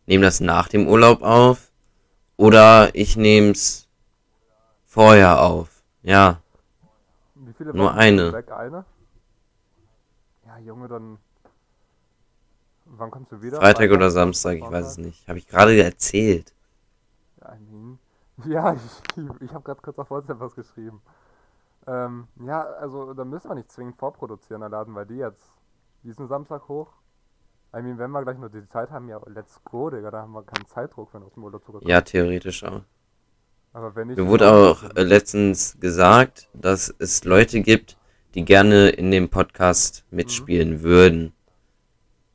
nehme 0.07 0.25
das 0.25 0.41
nach 0.41 0.69
dem 0.69 0.87
Urlaub 0.87 1.23
auf 1.23 1.73
oder 2.37 2.91
ich 2.93 3.17
nehme 3.17 3.53
es 3.53 3.89
vorher 4.87 5.41
auf. 5.41 5.83
Ja, 6.03 6.43
nur 7.73 7.95
eine. 7.95 8.45
Eine? 8.57 8.85
Ja, 10.47 10.59
Junge, 10.59 10.89
dann. 10.89 11.19
Wann 13.01 13.11
kommst 13.11 13.33
du 13.33 13.41
wieder? 13.41 13.57
Freitag 13.57 13.91
oder 13.93 14.11
Samstag, 14.11 14.59
ich 14.59 14.71
weiß 14.71 14.87
es 14.87 14.99
nicht. 14.99 15.27
Habe 15.27 15.39
ich 15.39 15.49
gerade 15.49 15.83
erzählt. 15.83 16.53
Ja, 17.41 17.55
I 17.55 17.59
mean, 17.71 17.99
ja 18.45 18.75
ich, 18.75 19.41
ich 19.41 19.55
habe 19.55 19.65
gerade 19.65 19.81
kurz 19.81 19.99
auf 19.99 20.11
WhatsApp 20.11 20.39
was 20.39 20.55
geschrieben. 20.55 21.01
Ähm, 21.87 22.29
ja, 22.45 22.61
also 22.63 23.15
da 23.15 23.25
müssen 23.25 23.49
wir 23.49 23.55
nicht 23.55 23.73
zwingend 23.73 23.97
vorproduzieren, 23.97 24.61
dann 24.61 24.71
laden 24.71 24.93
wir 24.93 25.07
die 25.07 25.17
jetzt 25.17 25.43
diesen 26.03 26.29
Samstag 26.29 26.69
hoch. 26.69 26.93
I 27.75 27.81
mean, 27.81 27.97
wenn 27.99 28.11
wir 28.11 28.23
gleich 28.23 28.37
nur 28.37 28.51
die 28.51 28.69
Zeit 28.69 28.91
haben, 28.91 29.09
ja, 29.09 29.19
let's 29.27 29.59
go, 29.65 29.89
Digga, 29.89 30.11
da 30.11 30.21
haben 30.21 30.33
wir 30.33 30.43
keinen 30.43 30.67
Zeitdruck, 30.67 31.15
wenn 31.15 31.23
aus 31.23 31.33
dem 31.33 31.45
Urlaub 31.45 31.65
zurückkommen. 31.65 31.91
Ja, 31.91 32.03
theoretisch 32.03 32.63
auch. 32.65 32.83
Aber 33.73 33.97
wenn 33.97 34.09
nicht. 34.09 34.19
Mir 34.19 34.27
wurde 34.27 34.53
auch 34.53 34.83
äh, 34.95 35.03
letztens 35.03 35.79
gesagt, 35.81 36.51
dass 36.53 36.95
es 36.99 37.25
Leute 37.25 37.63
gibt, 37.63 37.97
die 38.35 38.45
gerne 38.45 38.91
in 38.91 39.11
dem 39.11 39.31
Podcast 39.31 40.05
mitspielen 40.11 40.83
würden. 40.83 41.33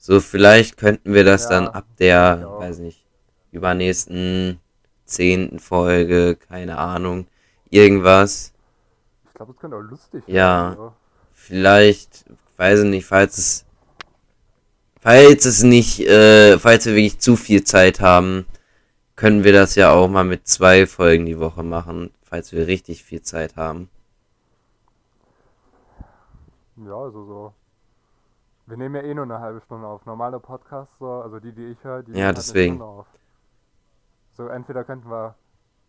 So, 0.05 0.19
vielleicht 0.19 0.77
könnten 0.77 1.15
wir 1.15 1.23
das 1.23 1.43
Ja, 1.45 1.49
dann 1.49 1.67
ab 1.67 1.87
der, 1.97 2.47
auch. 2.47 2.59
weiß 2.59 2.77
nicht, 2.77 3.03
übernächsten 3.51 4.59
zehnten 5.03 5.57
Folge, 5.57 6.35
keine 6.35 6.77
Ahnung, 6.77 7.25
irgendwas. 7.71 8.53
Ich 9.27 9.33
glaube, 9.33 9.51
es 9.53 9.57
könnte 9.57 9.77
auch 9.77 9.81
lustig 9.81 10.23
Ja. 10.27 10.69
werden. 10.69 10.77
So. 10.77 10.93
Vielleicht, 11.33 12.25
weiß 12.57 12.81
ich 12.81 12.85
nicht, 12.85 13.07
falls 13.07 13.39
es, 13.39 13.65
falls 15.01 15.45
es 15.45 15.63
nicht, 15.63 16.01
äh, 16.01 16.59
falls 16.59 16.85
wir 16.85 16.93
wirklich 16.95 17.17
zu 17.19 17.35
viel 17.35 17.63
Zeit 17.63 17.99
haben, 17.99 18.45
können 19.15 19.43
wir 19.43 19.53
das 19.53 19.75
ja 19.75 19.91
auch 19.91 20.07
mal 20.09 20.23
mit 20.25 20.47
zwei 20.47 20.87
Folgen 20.87 21.25
die 21.25 21.39
Woche 21.39 21.63
machen, 21.63 22.11
falls 22.23 22.51
wir 22.53 22.67
richtig 22.67 23.03
viel 23.03 23.21
Zeit 23.23 23.55
haben. 23.57 23.89
Ja, 26.77 26.95
also 26.95 27.25
so. 27.25 27.53
Wir 28.67 28.77
nehmen 28.77 28.95
ja 28.95 29.01
eh 29.01 29.13
nur 29.13 29.25
eine 29.25 29.39
halbe 29.39 29.61
Stunde 29.61 29.87
auf. 29.87 30.05
Normale 30.05 30.39
Podcasts, 30.39 30.97
so, 30.97 31.21
also 31.21 31.39
die, 31.39 31.51
die 31.53 31.65
ich 31.65 31.83
höre, 31.83 32.01
die 32.03 32.11
Ja, 32.11 32.15
nehmen 32.17 32.25
halt 32.27 32.37
deswegen. 32.37 32.73
eine 32.73 32.79
Stunde 32.83 32.99
auf. 33.01 33.07
So, 34.33 34.47
entweder 34.47 34.83
könnten 34.83 35.09
wir 35.09 35.35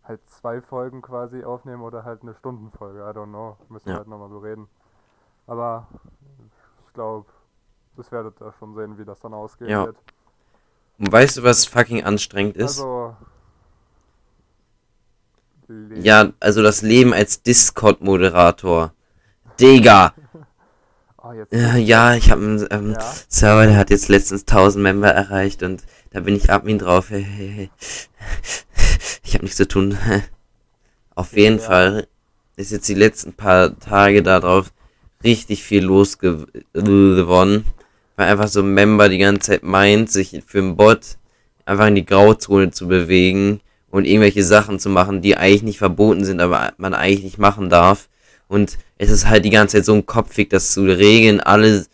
halt 0.04 0.21
zwei 0.28 0.61
Folgen 0.61 1.02
quasi 1.02 1.42
aufnehmen 1.42 1.83
oder 1.83 2.04
halt 2.04 2.23
eine 2.23 2.35
Stundenfolge. 2.35 3.00
I 3.00 3.12
don't 3.16 3.28
know. 3.28 3.56
Müssen 3.68 3.87
wir 3.87 3.92
Ja. 3.95 3.99
halt 3.99 4.09
nochmal 4.09 4.28
so 4.28 4.38
reden. 4.38 4.68
Aber 5.47 5.88
ich 6.87 6.92
glaube, 6.92 7.26
das 7.97 8.12
werdet 8.12 8.40
ihr 8.40 8.52
schon 8.59 8.75
sehen, 8.75 8.99
wie 8.99 9.04
das 9.04 9.21
dann 9.21 9.33
ausgehen 9.35 9.71
Ja. 9.71 9.87
wird. 9.87 9.97
Und 10.99 11.11
weißt 11.12 11.38
du, 11.38 11.42
was 11.42 11.64
fucking 11.66 12.04
anstrengend 12.04 12.56
ist? 12.56 12.78
Also. 12.80 13.16
Leben. 15.68 16.00
ja, 16.02 16.33
also 16.38 16.62
das 16.62 16.83
Leben 16.83 17.12
als 17.12 17.42
Discord-Moderator. 17.42 18.92
Digga! 19.59 20.12
Jetzt. 21.35 21.52
Äh, 21.52 21.78
ja, 21.78 22.14
ich 22.14 22.30
habe 22.30 22.42
einen 22.42 22.66
ähm, 22.71 22.92
Ja. 22.92 23.14
Server, 23.28 23.66
der 23.66 23.76
hat 23.76 23.90
jetzt 23.90 24.09
letztens 24.09 24.42
1000 24.42 24.83
Member 24.83 25.09
erreicht 25.09 25.62
und 25.62 25.83
da 26.11 26.21
bin 26.21 26.37
ich 26.37 26.50
Admin 26.50 26.78
drauf. 26.78 27.11
Hey, 27.11 27.25
hey, 27.25 27.52
hey. 27.54 27.71
Ich 29.25 29.35
habe 29.35 29.45
nichts 29.45 29.56
zu 29.56 29.66
tun. 29.68 29.97
Auf 31.14 31.37
jeden 31.37 31.59
Ja. 31.59 31.64
Fall 31.64 32.06
ist 32.56 32.73
jetzt 32.73 32.88
die 32.88 32.95
letzten 32.95 33.33
paar 33.33 33.78
Tage 33.78 34.23
darauf 34.23 34.73
richtig 35.25 35.62
viel 35.62 35.85
losgewonnen, 35.85 37.64
weil 38.16 38.28
einfach 38.28 38.49
so 38.49 38.61
ein 38.61 38.73
Member 38.75 39.09
die 39.09 39.18
ganze 39.18 39.50
Zeit 39.52 39.62
meint, 39.62 40.11
sich 40.11 40.42
für 40.47 40.59
einen 40.59 40.76
Bot 40.76 41.18
einfach 41.64 41.87
in 41.88 41.95
die 41.97 42.06
Grauzone 42.06 42.71
zu 42.71 42.87
bewegen 42.87 43.61
und 43.90 44.04
irgendwelche 44.04 44.45
Sachen 44.45 44.78
zu 44.78 44.88
machen, 44.88 45.23
die 45.23 45.37
eigentlich 45.37 45.62
nicht 45.62 45.78
verboten 45.78 46.25
sind, 46.25 46.40
aber 46.40 46.73
man 46.76 46.95
eigentlich 46.95 47.25
nicht 47.25 47.38
machen 47.38 47.68
darf. 47.71 48.09
Und 48.48 48.78
es 48.98 49.10
ist 49.10 49.26
halt 49.28 49.44
die 49.44 49.50
ganze 49.50 49.76
Zeit 49.76 49.84
so 49.84 49.94
ein 49.94 50.06
Kopfweg, 50.06 50.50
das 50.50 50.72
zu 50.72 50.84
regeln. 50.84 51.40
Alle 51.40 51.86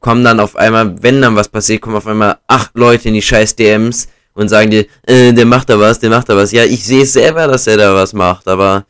kommen 0.00 0.24
dann 0.24 0.40
auf 0.40 0.56
einmal, 0.56 1.02
wenn 1.02 1.20
dann 1.20 1.36
was 1.36 1.48
passiert, 1.48 1.82
kommen 1.82 1.96
auf 1.96 2.06
einmal 2.06 2.38
acht 2.46 2.70
Leute 2.74 3.08
in 3.08 3.14
die 3.14 3.22
scheiß 3.22 3.56
DMs 3.56 4.08
und 4.34 4.48
sagen 4.48 4.70
dir, 4.70 4.86
äh, 5.06 5.32
der 5.32 5.46
macht 5.46 5.68
da 5.68 5.80
was, 5.80 5.98
der 5.98 6.10
macht 6.10 6.28
da 6.28 6.36
was. 6.36 6.52
Ja, 6.52 6.64
ich 6.64 6.84
sehe 6.84 7.06
selber, 7.06 7.46
dass 7.48 7.66
er 7.66 7.76
da 7.76 7.94
was 7.94 8.12
macht, 8.12 8.46
aber 8.46 8.86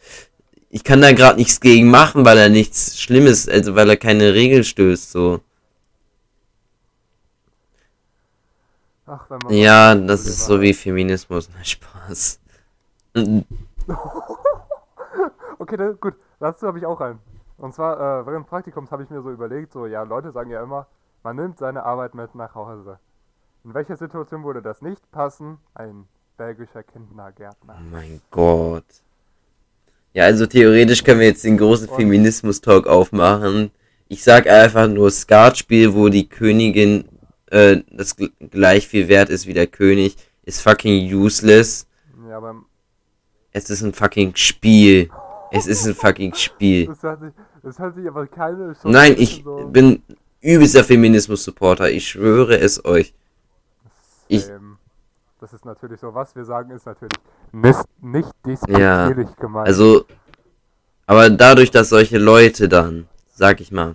ich 0.68 0.84
kann 0.84 1.00
da 1.00 1.12
gerade 1.12 1.38
nichts 1.38 1.60
gegen 1.60 1.88
machen, 1.88 2.24
weil 2.24 2.36
er 2.36 2.48
nichts 2.48 3.00
Schlimmes, 3.00 3.48
also 3.48 3.74
weil 3.74 3.88
er 3.88 3.96
keine 3.96 4.34
Regel 4.34 4.62
stößt, 4.64 5.12
so. 5.12 5.40
Ach, 9.06 9.30
wenn 9.30 9.38
man 9.38 9.54
Ja, 9.54 9.94
das 9.94 10.26
ist 10.26 10.44
so 10.44 10.60
wie 10.60 10.74
Feminismus. 10.74 11.48
Spaß. 11.62 12.40
Okay, 15.58 15.78
da, 15.78 15.92
gut, 15.92 16.14
dazu 16.40 16.66
habe 16.66 16.78
ich 16.78 16.86
auch 16.86 17.00
einen. 17.00 17.18
Und 17.58 17.74
zwar, 17.74 17.96
äh, 17.96 18.26
während 18.26 18.44
des 18.46 18.50
Praktikums 18.50 18.90
habe 18.90 19.02
ich 19.02 19.10
mir 19.10 19.22
so 19.22 19.30
überlegt, 19.30 19.72
so, 19.72 19.86
ja, 19.86 20.02
Leute 20.02 20.32
sagen 20.32 20.50
ja 20.50 20.62
immer, 20.62 20.86
man 21.22 21.36
nimmt 21.36 21.58
seine 21.58 21.84
Arbeit 21.84 22.14
mit 22.14 22.34
nach 22.34 22.54
Hause. 22.54 22.98
In 23.64 23.74
welcher 23.74 23.96
Situation 23.96 24.44
würde 24.44 24.62
das 24.62 24.82
nicht 24.82 25.10
passen? 25.10 25.58
Ein 25.74 26.04
belgischer 26.36 26.82
Kindergärtner. 26.82 27.76
Oh 27.78 27.84
mein 27.90 28.20
Gott. 28.30 28.84
Ja, 30.12 30.24
also 30.24 30.46
theoretisch 30.46 31.02
können 31.02 31.20
wir 31.20 31.26
jetzt 31.26 31.44
den 31.44 31.58
großen 31.58 31.88
Feminismus-Talk 31.88 32.86
aufmachen. 32.86 33.70
Ich 34.08 34.22
sag 34.22 34.46
einfach 34.46 34.86
nur 34.86 35.10
Skatspiel, 35.10 35.94
wo 35.94 36.08
die 36.08 36.28
Königin 36.28 37.08
äh, 37.50 37.82
das 37.90 38.16
gl- 38.16 38.30
gleich 38.50 38.86
viel 38.86 39.08
wert 39.08 39.30
ist 39.30 39.46
wie 39.46 39.52
der 39.52 39.66
König, 39.66 40.16
ist 40.44 40.60
fucking 40.60 41.12
useless. 41.12 41.86
Ja, 42.28 42.36
aber 42.36 42.62
Es 43.52 43.68
ist 43.68 43.82
ein 43.82 43.92
fucking 43.92 44.36
Spiel. 44.36 45.10
Es 45.50 45.66
ist 45.66 45.86
ein 45.86 45.94
fucking 45.94 46.34
Spiel. 46.34 46.86
das 46.86 47.02
hört 47.02 47.20
sich, 47.20 47.32
das 47.62 47.78
hört 47.78 47.94
sich 47.94 48.06
aber 48.08 48.26
keine 48.26 48.72
Chance 48.72 48.88
Nein, 48.88 49.14
ich 49.18 49.42
so- 49.44 49.68
bin 49.68 50.02
übelster 50.40 50.84
Feminismus-Supporter. 50.84 51.90
Ich 51.90 52.08
schwöre 52.08 52.58
es 52.58 52.84
euch. 52.84 53.14
ich- 54.28 54.44
das 55.40 55.52
ist 55.52 55.64
natürlich 55.64 56.00
so, 56.00 56.14
was 56.14 56.34
wir 56.34 56.44
sagen, 56.44 56.70
ist 56.70 56.86
natürlich 56.86 57.12
nicht, 57.52 58.30
despektierlich 58.44 59.36
gemeint. 59.36 59.68
Also, 59.68 60.04
aber 61.06 61.30
dadurch, 61.30 61.70
dass 61.70 61.90
solche 61.90 62.18
Leute 62.18 62.68
dann, 62.68 63.06
sag 63.34 63.60
ich 63.60 63.70
mal, 63.70 63.94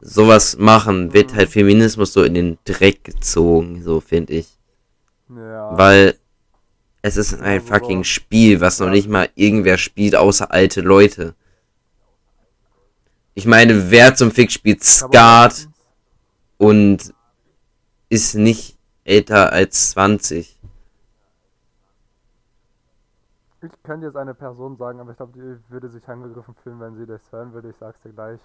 sowas 0.00 0.56
machen, 0.58 1.12
wird 1.12 1.34
halt 1.34 1.48
Feminismus 1.50 2.12
so 2.12 2.22
in 2.22 2.34
den 2.34 2.58
Dreck 2.64 3.04
gezogen, 3.04 3.82
so 3.82 4.00
finde 4.00 4.34
ich. 4.34 4.58
ja, 5.28 5.76
Weil 5.76 6.14
es 7.04 7.18
ist 7.18 7.38
ein 7.38 7.60
fucking 7.60 8.02
Spiel, 8.02 8.62
was 8.62 8.80
noch 8.80 8.88
nicht 8.88 9.10
mal 9.10 9.28
irgendwer 9.34 9.76
spielt, 9.76 10.16
außer 10.16 10.50
alte 10.50 10.80
Leute. 10.80 11.34
Ich 13.34 13.44
meine, 13.44 13.90
wer 13.90 14.14
zum 14.14 14.30
Fick 14.30 14.50
spielt 14.50 14.82
Skat 14.82 15.68
und 16.56 17.12
ist 18.08 18.36
nicht 18.36 18.78
älter 19.04 19.52
als 19.52 19.90
20? 19.90 20.58
Ich 23.60 23.70
könnte 23.82 24.06
jetzt 24.06 24.16
eine 24.16 24.32
Person 24.32 24.78
sagen, 24.78 24.98
aber 24.98 25.10
ich 25.10 25.18
glaube, 25.18 25.32
die 25.34 25.70
würde 25.70 25.90
sich 25.90 26.08
angegriffen 26.08 26.54
fühlen, 26.62 26.80
wenn 26.80 26.96
sie 26.96 27.04
das 27.04 27.20
hören 27.30 27.52
würde. 27.52 27.68
Ich 27.68 27.76
sag's 27.78 28.00
dir 28.00 28.12
gleich. 28.14 28.40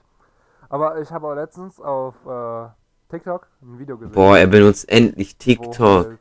Aber 0.68 1.00
ich 1.00 1.10
habe 1.12 1.28
auch 1.28 1.36
letztens 1.36 1.80
auf 1.80 2.14
äh, 2.26 2.68
TikTok 3.10 3.48
ein 3.62 3.80
Video 3.80 3.98
gesehen. 3.98 4.12
Boah, 4.12 4.38
er 4.38 4.48
benutzt 4.48 4.90
endlich 4.90 5.38
TikTok. 5.38 6.20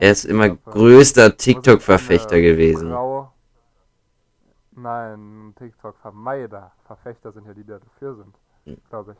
Er 0.00 0.12
ist 0.12 0.24
immer 0.24 0.48
größter 0.48 1.36
TikTok-Verfechter 1.36 2.40
gewesen. 2.40 2.90
Nein, 4.72 5.54
TikTok-Vermeider. 5.58 6.72
Verfechter 6.86 7.32
sind 7.32 7.46
ja 7.46 7.52
die, 7.54 7.64
die 7.64 7.70
dafür 7.72 8.14
sind, 8.14 8.34
Hm. 8.64 8.78
glaube 8.88 9.12
ich. 9.12 9.18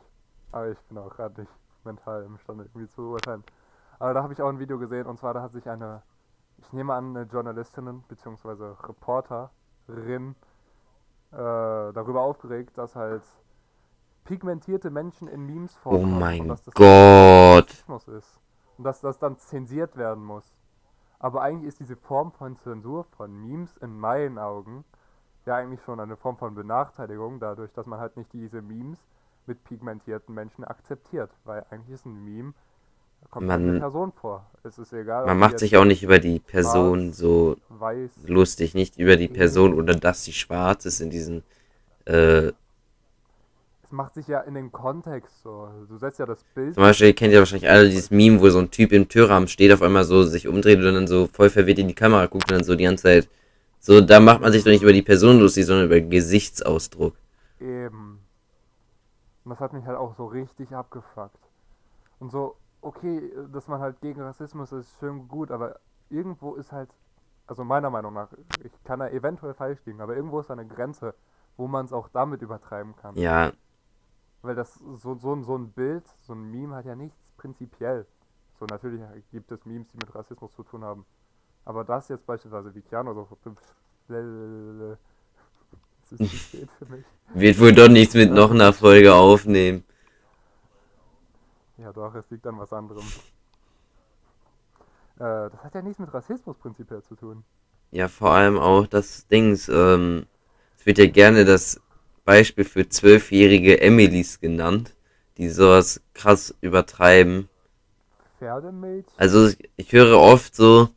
Aber 0.51 0.69
ich 0.69 0.79
bin 0.89 0.97
auch 0.97 1.15
gerade 1.15 1.41
nicht 1.41 1.51
mental 1.83 2.23
imstande, 2.23 2.65
irgendwie 2.65 2.87
zu 2.87 3.01
urteilen. 3.11 3.43
Aber 3.99 4.13
da 4.13 4.23
habe 4.23 4.33
ich 4.33 4.41
auch 4.41 4.49
ein 4.49 4.59
Video 4.59 4.79
gesehen 4.79 5.05
und 5.05 5.17
zwar 5.19 5.33
da 5.33 5.41
hat 5.43 5.51
sich 5.53 5.69
eine, 5.69 6.01
ich 6.57 6.73
nehme 6.73 6.93
an, 6.93 7.15
eine 7.15 7.25
Journalistin 7.27 8.03
bzw. 8.07 8.73
Reporterin 8.87 10.35
äh, 11.31 11.35
darüber 11.37 12.21
aufgeregt, 12.21 12.77
dass 12.77 12.95
halt 12.95 13.23
pigmentierte 14.23 14.89
Menschen 14.89 15.27
in 15.27 15.45
Memes 15.45 15.75
Oh 15.77 15.83
vorkommen 15.83 16.13
und 16.13 16.19
mein 16.19 16.47
dass 16.47 16.63
das 16.63 16.73
Gott. 16.73 17.71
Ist. 18.07 18.39
Und 18.77 18.83
dass 18.83 19.01
das 19.01 19.19
dann 19.19 19.37
zensiert 19.37 19.95
werden 19.95 20.23
muss. 20.23 20.55
Aber 21.23 21.43
eigentlich 21.43 21.67
ist 21.69 21.79
diese 21.79 21.95
Form 21.95 22.31
von 22.31 22.57
Zensur 22.57 23.05
von 23.15 23.31
Memes 23.45 23.77
in 23.77 23.99
meinen 23.99 24.39
Augen 24.39 24.83
ja 25.45 25.55
eigentlich 25.55 25.81
schon 25.83 25.99
eine 25.99 26.17
Form 26.17 26.37
von 26.37 26.55
Benachteiligung, 26.55 27.39
dadurch, 27.39 27.71
dass 27.73 27.85
man 27.85 27.99
halt 27.99 28.17
nicht 28.17 28.33
diese 28.33 28.61
Memes 28.61 28.97
mit 29.45 29.63
pigmentierten 29.63 30.33
Menschen 30.33 30.63
akzeptiert. 30.63 31.29
Weil 31.45 31.63
eigentlich 31.69 31.93
ist 31.93 32.05
ein 32.07 32.23
Meme, 32.25 32.53
da 33.21 33.27
kommt 33.29 33.49
halt 33.51 33.61
eine 33.61 33.71
Man- 33.73 33.79
Person 33.81 34.11
vor. 34.13 34.45
Es 34.63 34.79
ist 34.79 34.93
egal, 34.93 35.27
Man 35.27 35.37
macht 35.37 35.59
sich 35.59 35.77
auch 35.77 35.85
nicht 35.85 36.01
über 36.01 36.17
die 36.17 36.39
Person 36.39 37.01
schwarz, 37.05 37.17
so 37.17 37.55
weiß. 37.69 38.11
lustig, 38.27 38.73
nicht 38.73 38.97
über 38.97 39.15
die 39.15 39.27
Person 39.27 39.75
oder 39.75 39.93
dass 39.95 40.23
sie 40.23 40.33
schwarz 40.33 40.85
ist 40.85 41.01
in 41.01 41.11
diesen. 41.11 41.43
Äh, 42.05 42.51
Es 43.91 43.95
macht 43.97 44.13
sich 44.13 44.27
ja 44.29 44.39
in 44.39 44.53
den 44.53 44.71
Kontext 44.71 45.43
so. 45.43 45.67
Du 45.89 45.97
setzt 45.97 46.17
ja 46.17 46.25
das 46.25 46.45
Bild. 46.55 46.75
zum 46.75 46.83
Beispiel, 46.83 47.07
ihr 47.07 47.13
kennt 47.13 47.33
ja 47.33 47.39
wahrscheinlich 47.39 47.69
alle 47.69 47.89
dieses 47.89 48.09
Meme, 48.09 48.39
wo 48.39 48.49
so 48.49 48.59
ein 48.59 48.71
Typ 48.71 48.93
im 48.93 49.09
Türrahmen 49.09 49.49
steht, 49.49 49.73
auf 49.73 49.81
einmal 49.81 50.05
so 50.05 50.23
sich 50.23 50.47
umdreht 50.47 50.77
und 50.77 50.93
dann 50.93 51.07
so 51.07 51.27
voll 51.27 51.49
verwirrt 51.49 51.77
in 51.77 51.89
die 51.89 51.93
Kamera 51.93 52.27
guckt 52.27 52.49
und 52.49 52.57
dann 52.57 52.63
so 52.63 52.75
die 52.75 52.85
ganze 52.85 53.03
Zeit. 53.03 53.29
So, 53.81 53.99
da 53.99 54.21
macht 54.21 54.39
man 54.39 54.53
sich 54.53 54.63
doch 54.63 54.71
nicht 54.71 54.81
über 54.81 54.93
die 54.93 55.01
Person 55.01 55.39
lustig, 55.39 55.65
sondern 55.65 55.87
über 55.87 55.99
Gesichtsausdruck. 55.99 57.15
Eben. 57.59 58.21
Und 59.43 59.49
das 59.49 59.59
hat 59.59 59.73
mich 59.73 59.85
halt 59.85 59.97
auch 59.97 60.15
so 60.15 60.25
richtig 60.27 60.71
abgefuckt. 60.71 61.49
Und 62.19 62.31
so, 62.31 62.55
okay, 62.79 63.29
dass 63.51 63.67
man 63.67 63.81
halt 63.81 63.99
gegen 63.99 64.21
Rassismus 64.21 64.71
ist, 64.71 64.89
schön 65.01 65.27
gut, 65.27 65.51
aber 65.51 65.81
irgendwo 66.09 66.55
ist 66.55 66.71
halt, 66.71 66.87
also 67.45 67.65
meiner 67.65 67.89
Meinung 67.89 68.13
nach, 68.13 68.29
ich 68.63 68.71
kann 68.85 68.99
da 68.99 69.09
eventuell 69.09 69.53
falsch 69.53 69.79
liegen, 69.85 69.99
aber 69.99 70.15
irgendwo 70.15 70.39
ist 70.39 70.49
da 70.49 70.53
eine 70.53 70.65
Grenze, 70.65 71.13
wo 71.57 71.67
man 71.67 71.87
es 71.87 71.91
auch 71.91 72.07
damit 72.07 72.41
übertreiben 72.41 72.95
kann. 72.95 73.17
Ja, 73.17 73.51
Weil 74.41 74.55
das, 74.55 74.75
so, 74.75 75.15
so, 75.15 75.33
ein- 75.35 75.43
so 75.43 75.57
ein 75.57 75.71
Bild, 75.71 76.03
so 76.21 76.33
ein 76.33 76.49
Meme 76.51 76.75
hat 76.75 76.85
ja 76.85 76.95
nichts 76.95 77.17
prinzipiell. 77.37 78.05
So, 78.59 78.65
natürlich 78.65 79.01
gibt 79.31 79.51
es 79.51 79.65
Memes, 79.65 79.89
die 79.91 79.97
mit 79.97 80.13
Rassismus 80.15 80.51
zu 80.53 80.63
tun 80.63 80.83
haben. 80.83 81.05
Aber 81.65 81.83
das 81.83 82.09
jetzt 82.09 82.25
beispielsweise 82.25 82.73
wie 82.75 82.81
Keanu 82.81 83.13
so, 83.13 83.27
das 84.07 84.25
ist 86.11 86.27
zu 86.27 86.29
spät 86.37 86.69
für 86.77 86.85
mich. 86.85 87.05
wird 87.33 87.59
wohl 87.59 87.73
doch 87.73 87.89
nichts 87.89 88.13
mit 88.15 88.31
noch 88.31 88.51
einer 88.51 88.73
Folge 88.73 89.13
aufnehmen. 89.13 89.83
Ja, 91.77 91.91
doch, 91.91 92.15
es 92.15 92.29
liegt 92.29 92.45
an 92.47 92.57
was 92.59 92.71
anderem. 92.71 93.05
Äh, 95.17 95.49
das 95.49 95.63
hat 95.63 95.75
ja 95.75 95.81
nichts 95.81 95.99
mit 95.99 96.13
Rassismus 96.13 96.57
prinzipiell 96.57 97.03
zu 97.03 97.15
tun. 97.15 97.43
Ja, 97.91 98.07
vor 98.07 98.31
allem 98.31 98.57
auch 98.57 98.87
das 98.87 99.27
Dings, 99.27 99.67
ähm, 99.69 100.25
es 100.77 100.85
wird 100.85 100.97
ja 100.97 101.07
gerne 101.07 101.45
das 101.45 101.79
Beispiel 102.25 102.63
für 102.63 102.87
zwölfjährige 102.87 103.81
Emilys 103.81 104.39
genannt, 104.39 104.93
die 105.37 105.49
sowas 105.49 106.01
krass 106.13 106.53
übertreiben. 106.61 107.49
Pferdemädchen? 108.39 109.11
Also 109.17 109.49
ich- 109.77 109.91
höre 109.91 110.17
oft 110.17 110.55
so, 110.55 110.89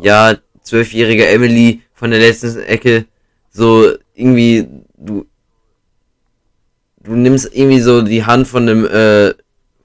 ja, 0.00 0.36
zwölfjährige 0.62 1.26
Emily 1.26 1.82
von 1.94 2.10
der 2.10 2.20
letzten 2.20 2.58
Ecke, 2.60 3.06
so 3.50 3.92
irgendwie, 4.14 4.68
du, 4.96 5.26
du 7.02 7.12
nimmst 7.12 7.50
irgendwie 7.54 7.80
so 7.80 8.02
die 8.02 8.24
Hand 8.24 8.46
von 8.46 8.68
einem 8.68 8.86
äh, 8.86 9.34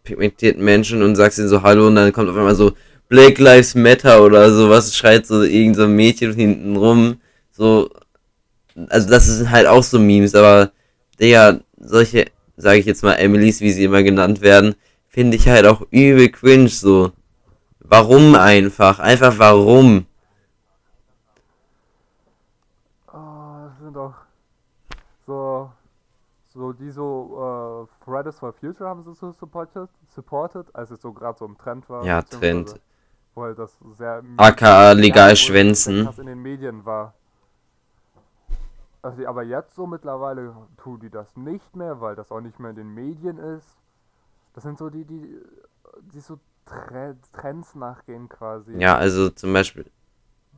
pigmentierten 0.04 0.64
Menschen 0.64 1.02
und 1.02 1.16
sagst 1.16 1.40
ihm 1.40 1.48
so 1.48 1.62
Hallo 1.62 1.88
und 1.88 1.96
dann 1.96 2.12
kommt 2.12 2.30
auf 2.30 2.36
einmal 2.36 2.56
so 2.56 2.74
Black 3.10 3.38
Lives 3.40 3.76
Matter 3.76 4.24
oder 4.24 4.52
sowas, 4.54 4.96
schreit 4.96 5.26
so 5.26 5.44
irgend 5.44 5.76
so 5.76 5.84
ein 5.84 5.96
Mädchen 5.96 6.34
hinten 6.34 6.76
rum, 6.76 7.22
so, 7.52 7.90
also 8.90 9.10
das 9.10 9.28
sind 9.28 9.52
halt 9.52 9.68
auch 9.68 9.84
so 9.84 10.00
Memes, 10.00 10.36
aber 10.36 10.72
der 11.20 11.62
solche, 11.78 12.26
sage 12.58 12.80
ich 12.80 12.86
jetzt 12.86 13.04
mal 13.04 13.14
Emilys, 13.14 13.62
wie 13.62 13.72
sie 13.72 13.84
immer 13.84 14.04
genannt 14.04 14.42
werden, 14.42 14.76
finde 15.08 15.38
ich 15.38 15.48
halt 15.48 15.66
auch 15.66 15.82
übel 15.92 16.30
cringe 16.30 16.70
so. 16.70 17.12
Warum 17.80 18.36
einfach? 18.36 19.00
Einfach 19.00 19.38
warum? 19.38 20.06
Oh, 23.12 23.68
das 23.68 23.80
sind 23.80 23.94
doch 23.96 24.16
so, 25.28 25.72
so 26.54 26.74
die 26.74 26.90
so 26.90 27.88
äh, 27.92 28.04
Fridays 28.04 28.40
for 28.40 28.54
Future 28.54 28.90
haben 28.90 29.04
sie 29.04 29.14
so 29.14 29.32
supported, 29.32 29.90
supported 30.08 30.66
als 30.74 30.92
es 30.92 31.02
so 31.02 31.14
gerade 31.14 31.38
so 31.38 31.46
im 31.46 31.58
Trend 31.58 31.88
war. 31.90 32.04
Ja, 32.04 32.22
Trend. 32.22 32.80
Wo 33.36 33.44
halt 33.44 33.60
das 33.60 33.78
sehr 33.98 34.24
aka 34.38 34.92
legal 34.94 35.36
schwänzen. 35.36 36.06
krass 36.06 36.20
in 36.20 36.28
den 36.28 36.42
Medien 36.42 36.86
war. 36.86 37.14
Also, 39.04 39.28
aber 39.28 39.44
jetzt 39.44 39.76
so 39.76 39.86
mittlerweile 39.86 40.56
tun 40.78 41.00
die 41.02 41.10
das 41.12 41.36
nicht 41.38 41.76
mehr, 41.76 42.02
weil 42.02 42.16
das 42.16 42.32
auch 42.32 42.42
nicht 42.42 42.60
mehr 42.60 42.72
in 42.72 42.78
den 42.78 42.94
Medien 42.94 43.38
ist. 43.38 43.78
Das 44.54 44.64
sind 44.64 44.80
so 44.80 44.90
die, 44.90 45.06
die, 45.06 45.38
die 46.14 46.20
so 46.22 46.40
Tre 46.66 47.18
Trends 47.34 47.76
nachgehen 47.76 48.30
quasi. 48.30 48.74
Ja, 48.78 48.96
also 48.98 49.30
zum 49.30 49.52
Beispiel, 49.54 49.86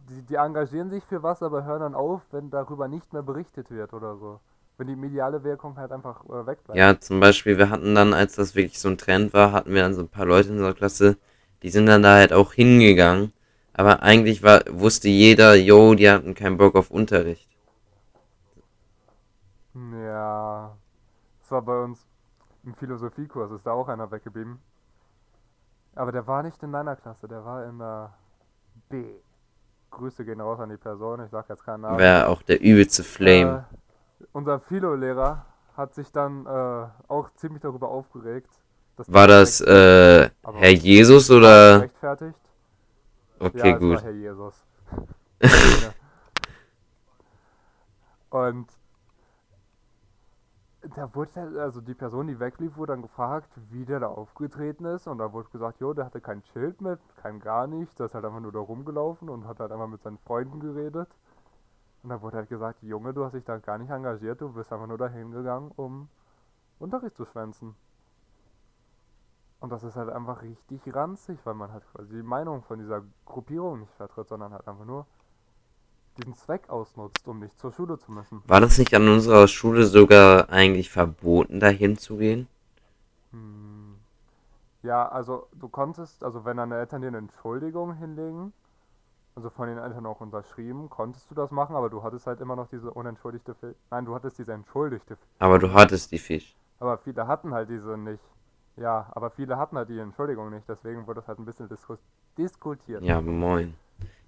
Die, 0.10 0.22
die 0.22 0.36
engagieren 0.36 0.92
sich 0.92 1.04
für 1.04 1.24
was, 1.24 1.42
aber 1.42 1.64
hören 1.66 1.80
dann 1.82 1.96
auf, 1.96 2.22
wenn 2.32 2.52
darüber 2.52 2.88
nicht 2.88 3.12
mehr 3.14 3.24
berichtet 3.24 3.72
wird 3.72 3.94
oder 3.94 4.18
so. 4.18 4.40
Wenn 4.78 4.88
die 4.88 4.96
mediale 4.96 5.44
Wirkung 5.44 5.78
halt 5.78 5.92
einfach 5.92 6.24
äh, 6.26 6.46
wegbleibt. 6.46 6.78
ja, 6.78 7.00
zum 7.00 7.20
Beispiel, 7.20 7.58
wir 7.58 7.70
hatten 7.72 7.96
dann, 7.96 8.14
als 8.14 8.36
das 8.36 8.56
wirklich 8.56 8.80
so 8.80 8.90
ein 8.90 8.98
Trend 9.00 9.34
war, 9.34 9.52
hatten 9.52 9.74
wir 9.74 9.82
dann 9.82 9.96
so 9.96 10.02
ein 10.02 10.10
paar 10.10 10.26
Leute 10.26 10.50
in 10.50 10.56
unserer 10.56 10.74
Klasse, 10.76 11.18
die 11.64 11.70
sind 11.72 11.88
dann 11.88 12.04
da 12.04 12.16
halt 12.16 12.34
auch 12.34 12.54
hingegangen. 12.54 13.34
Aber 13.74 14.04
eigentlich 14.04 14.44
war, 14.44 14.62
wusste 14.70 15.10
jeder, 15.10 15.56
yo, 15.56 15.96
die 15.96 16.10
hatten 16.10 16.36
keinen 16.36 16.58
Bock 16.58 16.76
auf 16.76 16.92
Unterricht. 16.92 17.50
Ja, 19.76 20.78
das 21.42 21.52
war 21.52 21.62
bei 21.62 21.78
uns 21.84 22.08
im 22.64 22.74
Philosophiekurs, 22.74 23.52
ist 23.52 23.66
da 23.66 23.72
auch 23.74 23.90
einer 23.90 24.10
weggeblieben. 24.10 24.60
Aber 25.96 26.12
der 26.12 26.26
war 26.28 26.44
nicht 26.44 26.62
in 26.64 26.72
deiner 26.72 26.96
Klasse, 26.96 27.28
der 27.28 27.44
war 27.44 27.66
in 27.66 27.78
der 27.80 28.14
B. 28.90 29.06
Grüße 29.92 30.26
gehen 30.26 30.42
raus 30.42 30.60
an 30.60 30.70
die 30.70 30.78
Person, 30.78 31.24
ich 31.24 31.32
sag 31.32 31.48
jetzt 31.50 31.64
keinen 31.64 31.82
Namen. 31.82 32.00
Wäre 32.00 32.28
auch 32.28 32.42
der 32.42 32.62
übelste 32.62 33.04
Flame. 33.04 33.66
Äh, 34.20 34.26
unser 34.34 34.60
Philo-Lehrer 34.60 35.46
hat 35.78 35.94
sich 35.94 36.12
dann 36.12 36.46
äh, 36.46 36.88
auch 37.08 37.30
ziemlich 37.36 37.62
darüber 37.62 37.90
aufgeregt. 37.90 38.50
dass 38.98 39.12
War 39.12 39.28
das, 39.28 39.62
äh, 39.62 40.30
Herr 40.44 40.72
Jesus 40.72 41.30
oder? 41.30 41.82
rechtfertigt. 41.82 42.40
Okay, 43.40 43.70
ja, 43.70 43.78
gut. 43.78 44.02
Herr 44.02 44.12
Jesus. 44.12 44.66
Und 48.30 48.68
da 50.96 51.14
wurde 51.16 51.62
also 51.62 51.82
die 51.82 51.94
Person, 51.94 52.28
die 52.28 52.40
weglief, 52.40 52.78
wurde 52.78 52.94
dann 52.94 53.02
gefragt, 53.02 53.50
wie 53.70 53.86
der 53.86 54.00
da 54.00 54.08
aufgetreten 54.08 54.86
ist. 54.86 55.08
Und 55.08 55.18
da 55.18 55.32
wurde 55.34 55.50
gesagt, 55.50 55.80
jo, 55.80 55.94
der 55.94 56.06
hatte 56.06 56.22
kein 56.22 56.44
Schild 56.44 56.82
mit, 56.82 57.00
kein 57.18 57.40
gar 57.40 57.68
nicht. 57.68 57.98
Der 58.00 58.08
ist 58.08 58.14
halt 58.14 58.26
einfach 58.26 58.40
nur 58.40 58.52
da 58.52 58.60
rumgelaufen 58.60 59.30
und 59.30 59.48
hat 59.48 59.60
halt 59.60 59.72
einfach 59.72 59.88
mit 59.88 60.02
seinen 60.02 60.18
Freunden 60.20 60.60
geredet. 60.60 61.10
Und 62.04 62.10
da 62.10 62.22
wurde 62.22 62.38
halt 62.38 62.50
gesagt, 62.50 62.84
Junge, 62.84 63.14
du 63.14 63.26
hast 63.26 63.34
dich 63.34 63.44
da 63.44 63.58
gar 63.58 63.78
nicht 63.78 63.90
engagiert, 63.90 64.40
du 64.40 64.54
bist 64.54 64.72
einfach 64.72 64.88
nur 64.88 64.98
dahin 64.98 65.32
gegangen, 65.32 65.72
um 65.76 66.08
Unterricht 66.78 67.16
zu 67.16 67.26
schwänzen. 67.26 67.76
Und 69.60 69.72
das 69.72 69.84
ist 69.84 69.96
halt 69.96 70.10
einfach 70.10 70.44
richtig 70.44 70.94
ranzig, 70.94 71.40
weil 71.46 71.56
man 71.56 71.72
halt 71.72 71.84
quasi 71.92 72.18
die 72.18 72.22
Meinung 72.22 72.62
von 72.62 72.78
dieser 72.78 73.02
Gruppierung 73.26 73.80
nicht 73.80 73.94
vertritt, 73.94 74.28
sondern 74.28 74.52
halt 74.52 74.68
einfach 74.68 74.86
nur 74.86 75.08
diesen 76.18 76.34
Zweck 76.36 76.70
ausnutzt, 76.70 77.28
um 77.28 77.40
nicht 77.40 77.60
zur 77.60 77.72
Schule 77.74 77.98
zu 78.00 78.12
müssen. 78.12 78.42
War 78.48 78.62
das 78.62 78.78
nicht 78.78 78.94
an 78.94 79.08
unserer 79.08 79.48
Schule 79.48 79.86
sogar 79.86 80.50
eigentlich 80.50 80.90
verboten, 80.90 81.60
dahin 81.60 81.98
zu 81.98 82.18
gehen? 82.18 82.48
Hm. 83.32 83.96
Ja, 84.84 85.08
also 85.08 85.48
du 85.54 85.68
konntest, 85.68 86.24
also 86.24 86.46
wenn 86.46 86.58
deine 86.58 86.78
Eltern 86.78 87.02
dir 87.02 87.08
eine 87.08 87.18
Entschuldigung 87.18 87.96
hinlegen, 87.96 88.54
also 89.36 89.50
von 89.50 89.68
den 89.68 89.78
Eltern 89.78 90.06
auch 90.06 90.22
unterschrieben, 90.22 90.90
konntest 90.90 91.30
du 91.30 91.36
das 91.36 91.52
machen, 91.52 91.76
aber 91.76 91.90
du 91.90 92.04
hattest 92.04 92.28
halt 92.28 92.40
immer 92.40 92.56
noch 92.56 92.68
diese 92.70 92.92
unentschuldigte, 92.92 93.54
Fe 93.56 93.76
nein, 93.92 94.06
du 94.06 94.16
hattest 94.16 94.38
diese 94.38 94.54
entschuldigte, 94.54 95.16
Fe 95.16 95.26
Aber 95.40 95.60
du 95.60 95.74
hattest 95.74 96.12
die 96.12 96.20
Fisch. 96.20 96.56
aber 96.80 96.98
viele 96.98 97.28
hatten 97.28 97.54
halt 97.54 97.70
diese 97.70 97.98
nicht. 97.98 98.24
Ja, 98.78 99.08
aber 99.12 99.30
viele 99.30 99.58
hatten 99.58 99.78
halt 99.78 99.90
die 99.90 100.00
Entschuldigung 100.00 100.52
nicht, 100.52 100.68
deswegen 100.70 101.08
wurde 101.08 101.22
das 101.22 101.28
halt 101.28 101.40
ein 101.40 101.46
bisschen 101.46 101.70
diskutiert. 102.38 103.04
Ja, 103.04 103.22
moin. 103.22 103.74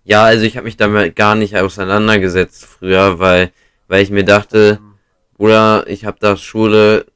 Ja, 0.07 0.23
also 0.23 0.45
ich 0.45 0.55
habe 0.55 0.63
mich 0.63 0.77
damit 0.77 1.17
gar 1.17 1.35
nicht 1.35 1.57
auseinandergesetzt 1.57 2.65
früher, 2.65 3.19
weil, 3.19 3.51
weil 3.89 4.01
ich 4.01 4.09
mir 4.09 4.23
dachte, 4.23 4.79
oder 5.37 5.85
ich 5.89 6.05
habe 6.05 6.15
da 6.21 6.37
Schule, 6.37 7.07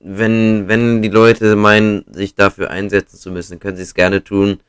wenn, 0.00 0.66
wenn 0.66 1.02
die 1.02 1.10
Leute 1.10 1.54
meinen, 1.54 2.06
sich 2.10 2.34
dafür 2.34 2.70
einsetzen 2.70 3.18
zu 3.18 3.30
müssen, 3.30 3.60
können 3.60 3.76
sie 3.76 3.82
es 3.82 3.92
gerne 3.92 4.24
tun. 4.24 4.60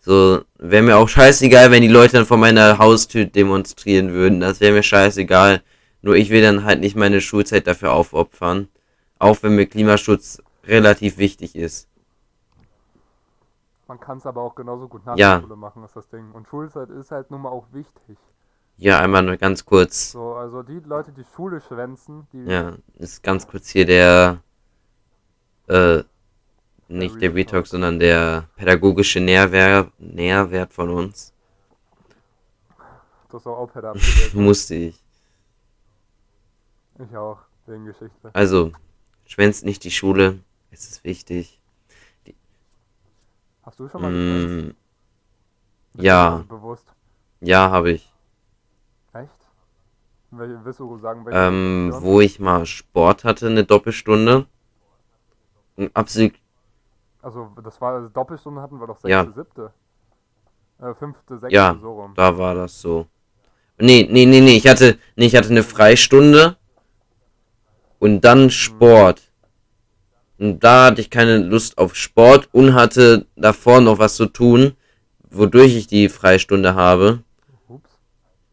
So, 0.00 0.40
wäre 0.56 0.82
mir 0.82 0.96
auch 0.96 1.08
scheißegal, 1.08 1.70
wenn 1.70 1.82
die 1.82 1.88
Leute 1.88 2.14
dann 2.14 2.24
vor 2.26 2.38
meiner 2.38 2.78
Haustür 2.78 3.26
demonstrieren 3.26 4.12
würden. 4.12 4.40
Das 4.40 4.60
wäre 4.60 4.72
mir 4.72 4.82
scheißegal. 4.82 5.60
Nur 6.00 6.16
ich 6.16 6.30
will 6.30 6.40
dann 6.40 6.64
halt 6.64 6.80
nicht 6.80 6.96
meine 6.96 7.20
Schulzeit 7.20 7.66
dafür 7.66 7.92
aufopfern. 7.92 8.68
Auch 9.18 9.36
wenn 9.42 9.56
mir 9.56 9.66
Klimaschutz 9.66 10.42
relativ 10.66 11.18
wichtig 11.18 11.56
ist. 11.56 11.88
Man 13.92 14.00
kann 14.00 14.16
es 14.16 14.24
aber 14.24 14.40
auch 14.40 14.54
genauso 14.54 14.88
gut 14.88 15.04
nach 15.04 15.18
Ja. 15.18 15.34
der 15.34 15.42
Schule 15.42 15.56
machen, 15.56 15.84
ist 15.84 15.94
das 15.94 16.08
Ding. 16.08 16.32
Und 16.32 16.48
Schulzeit 16.48 16.88
ist 16.88 17.10
halt 17.10 17.30
nun 17.30 17.42
mal 17.42 17.50
auch 17.50 17.66
wichtig. 17.72 18.16
Ja, 18.78 18.98
einmal 19.00 19.22
nur 19.22 19.36
ganz 19.36 19.66
kurz. 19.66 20.12
So, 20.12 20.32
also 20.32 20.62
die 20.62 20.80
Leute, 20.80 21.12
die 21.12 21.26
Schule 21.36 21.60
schwänzen, 21.60 22.26
die 22.32 22.42
Ja, 22.44 22.72
ist 22.94 23.22
ganz 23.22 23.46
kurz 23.46 23.68
hier 23.68 23.84
der, 23.84 24.42
äh, 25.68 26.04
nicht 26.88 27.20
der. 27.20 27.34
Retalk, 27.34 27.66
sondern 27.66 28.00
der 28.00 28.48
pädagogische 28.56 29.20
Nährwert, 29.20 29.92
Nährwert 30.00 30.72
von 30.72 30.88
uns. 30.88 31.34
das 33.28 33.46
auch 33.46 33.58
Opel 33.58 33.84
abgewählt. 33.84 34.32
Musste 34.34 34.74
ich. 34.74 35.04
ich 36.98 37.14
auch, 37.14 37.40
wegen 37.66 37.84
Geschichte. 37.84 38.30
Also, 38.32 38.72
schwänzt 39.26 39.66
nicht 39.66 39.84
die 39.84 39.90
Schule, 39.90 40.38
es 40.70 40.88
ist 40.88 41.04
wichtig. 41.04 41.58
Hast 43.62 43.78
du 43.78 43.88
schon 43.88 44.02
mal? 44.02 44.10
Mm, 44.10 44.74
ja, 45.94 46.44
Bewusst. 46.48 46.86
ja, 47.40 47.70
habe 47.70 47.92
ich. 47.92 48.10
Echt? 49.12 49.30
Welche, 50.30 50.64
willst 50.64 50.80
du 50.80 50.98
sagen, 50.98 51.24
welche 51.26 51.38
Ähm, 51.38 51.90
wo 51.98 52.20
ich 52.20 52.40
mal 52.40 52.64
Sport 52.66 53.24
hatte, 53.24 53.46
eine 53.48 53.64
Doppelstunde. 53.64 54.46
Und 55.76 55.94
absolut, 55.94 56.32
Also, 57.22 57.50
das 57.62 57.80
war, 57.80 57.94
also 57.94 58.08
Doppelstunde 58.08 58.60
hatten 58.60 58.80
wir 58.80 58.86
doch 58.86 58.96
sechste, 58.96 59.10
Ja. 59.10 59.32
siebte. 59.32 59.72
Äh, 60.80 60.94
fünfte, 60.94 61.38
sechste, 61.38 61.54
Ja. 61.54 61.78
so 61.80 61.92
rum. 61.92 62.14
da 62.16 62.36
war 62.36 62.54
das 62.54 62.80
so. 62.80 63.06
Nee, 63.78 64.08
nee, 64.10 64.26
nee, 64.26 64.40
nee, 64.40 64.56
ich 64.56 64.66
hatte, 64.66 64.98
nee, 65.16 65.26
ich 65.26 65.36
hatte 65.36 65.50
eine 65.50 65.62
Freistunde 65.62 66.56
und 67.98 68.20
dann 68.22 68.50
Sport. 68.50 69.22
Und 70.42 70.64
da 70.64 70.86
hatte 70.86 71.00
ich 71.00 71.08
keine 71.08 71.38
Lust 71.38 71.78
auf 71.78 71.94
Sport 71.94 72.48
und 72.50 72.74
hatte 72.74 73.26
davor 73.36 73.80
noch 73.80 74.00
was 74.00 74.16
zu 74.16 74.26
tun, 74.26 74.72
wodurch 75.30 75.76
ich 75.76 75.86
die 75.86 76.08
Freistunde 76.08 76.74
habe. 76.74 77.20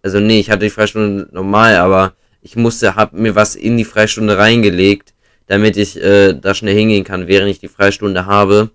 Also 0.04 0.20
nee, 0.20 0.40
ich 0.40 0.52
hatte 0.52 0.66
die 0.66 0.70
Freistunde 0.70 1.28
normal, 1.32 1.78
aber 1.78 2.14
ich 2.44 2.56
musste, 2.56 2.96
hab 2.96 3.14
mir 3.14 3.34
was 3.34 3.56
in 3.56 3.76
die 3.76 3.86
Freistunde 3.86 4.38
reingelegt, 4.38 5.16
damit 5.48 5.78
ich 5.78 6.00
äh, 6.00 6.34
da 6.34 6.54
schnell 6.54 6.76
hingehen 6.76 7.04
kann, 7.04 7.28
während 7.28 7.50
ich 7.50 7.60
die 7.60 7.68
Freistunde 7.68 8.28
habe. 8.28 8.70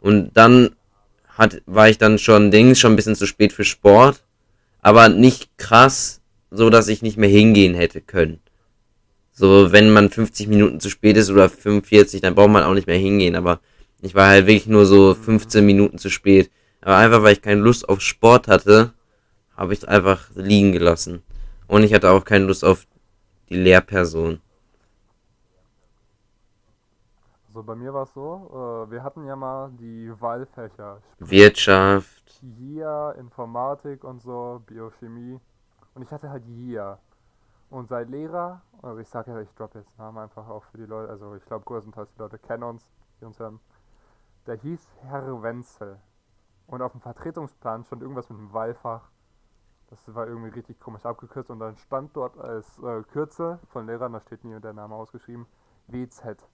Und 0.00 0.36
dann 0.36 0.70
hat, 1.28 1.62
war 1.66 1.88
ich 1.88 1.98
dann 1.98 2.18
schon 2.18 2.50
Dings, 2.50 2.80
schon 2.80 2.94
ein 2.94 2.96
bisschen 2.96 3.14
zu 3.14 3.26
spät 3.26 3.52
für 3.52 3.64
Sport, 3.64 4.24
aber 4.82 5.08
nicht 5.08 5.56
krass, 5.56 6.20
so 6.50 6.68
dass 6.68 6.88
ich 6.88 7.00
nicht 7.00 7.16
mehr 7.16 7.30
hingehen 7.30 7.76
hätte 7.76 8.00
können. 8.00 8.40
So, 9.38 9.70
wenn 9.70 9.92
man 9.92 10.08
50 10.08 10.48
Minuten 10.48 10.80
zu 10.80 10.88
spät 10.88 11.18
ist 11.18 11.28
oder 11.28 11.50
45, 11.50 12.22
dann 12.22 12.34
braucht 12.34 12.48
man 12.48 12.64
auch 12.64 12.72
nicht 12.72 12.86
mehr 12.86 12.96
hingehen, 12.96 13.36
aber 13.36 13.60
ich 14.00 14.14
war 14.14 14.28
halt 14.28 14.46
wirklich 14.46 14.66
nur 14.66 14.86
so 14.86 15.12
15 15.12 15.64
Minuten 15.64 15.98
zu 15.98 16.08
spät. 16.08 16.50
Aber 16.80 16.96
einfach, 16.96 17.22
weil 17.22 17.34
ich 17.34 17.42
keine 17.42 17.60
Lust 17.60 17.86
auf 17.86 18.00
Sport 18.00 18.48
hatte, 18.48 18.94
habe 19.54 19.74
ich 19.74 19.80
es 19.80 19.84
einfach 19.84 20.30
liegen 20.34 20.72
gelassen. 20.72 21.22
Und 21.66 21.82
ich 21.82 21.92
hatte 21.92 22.10
auch 22.10 22.24
keine 22.24 22.46
Lust 22.46 22.64
auf 22.64 22.86
die 23.50 23.56
Lehrperson. 23.56 24.40
Also 27.48 27.62
bei 27.62 27.74
mir 27.74 27.92
war 27.92 28.04
es 28.04 28.14
so, 28.14 28.86
äh, 28.88 28.90
wir 28.90 29.02
hatten 29.02 29.26
ja 29.26 29.36
mal 29.36 29.70
die 29.78 30.10
Wahlfächer. 30.18 31.02
Wirtschaft. 31.18 32.40
JIA, 32.40 33.12
Informatik 33.12 34.02
und 34.02 34.22
so, 34.22 34.62
Biochemie. 34.66 35.38
Und 35.94 36.02
ich 36.02 36.10
hatte 36.10 36.30
halt 36.30 36.44
JIA. 36.46 36.98
Und 37.68 37.88
sein 37.88 38.08
Lehrer, 38.08 38.62
also 38.82 39.00
ich 39.00 39.08
sage 39.08 39.32
ja, 39.32 39.40
ich 39.40 39.52
droppe 39.54 39.80
jetzt 39.80 39.98
Namen 39.98 40.18
einfach 40.18 40.48
auch 40.48 40.62
für 40.64 40.78
die 40.78 40.86
Leute, 40.86 41.10
also 41.10 41.34
ich 41.34 41.44
glaube 41.44 41.64
größtenteils 41.64 42.12
die 42.12 42.18
Leute 42.18 42.38
kennen 42.38 42.62
uns, 42.62 42.88
die 43.20 43.24
uns 43.24 43.38
hören. 43.38 43.60
Der 44.46 44.56
hieß 44.56 44.88
Herr 45.02 45.42
Wenzel. 45.42 45.98
Und 46.68 46.82
auf 46.82 46.92
dem 46.92 47.00
Vertretungsplan 47.00 47.84
stand 47.84 48.02
irgendwas 48.02 48.28
mit 48.30 48.38
dem 48.38 48.52
Wahlfach. 48.52 49.08
Das 49.88 50.14
war 50.14 50.26
irgendwie 50.26 50.50
richtig 50.50 50.80
komisch 50.80 51.04
abgekürzt 51.04 51.50
und 51.50 51.60
dann 51.60 51.76
stand 51.76 52.16
dort 52.16 52.38
als 52.38 52.78
äh, 52.78 53.02
Kürzel 53.04 53.58
von 53.68 53.86
Lehrern, 53.86 54.12
da 54.12 54.20
steht 54.20 54.44
nie 54.44 54.58
der 54.60 54.72
Name 54.72 54.94
ausgeschrieben, 54.94 55.46
WZ. 55.86 56.48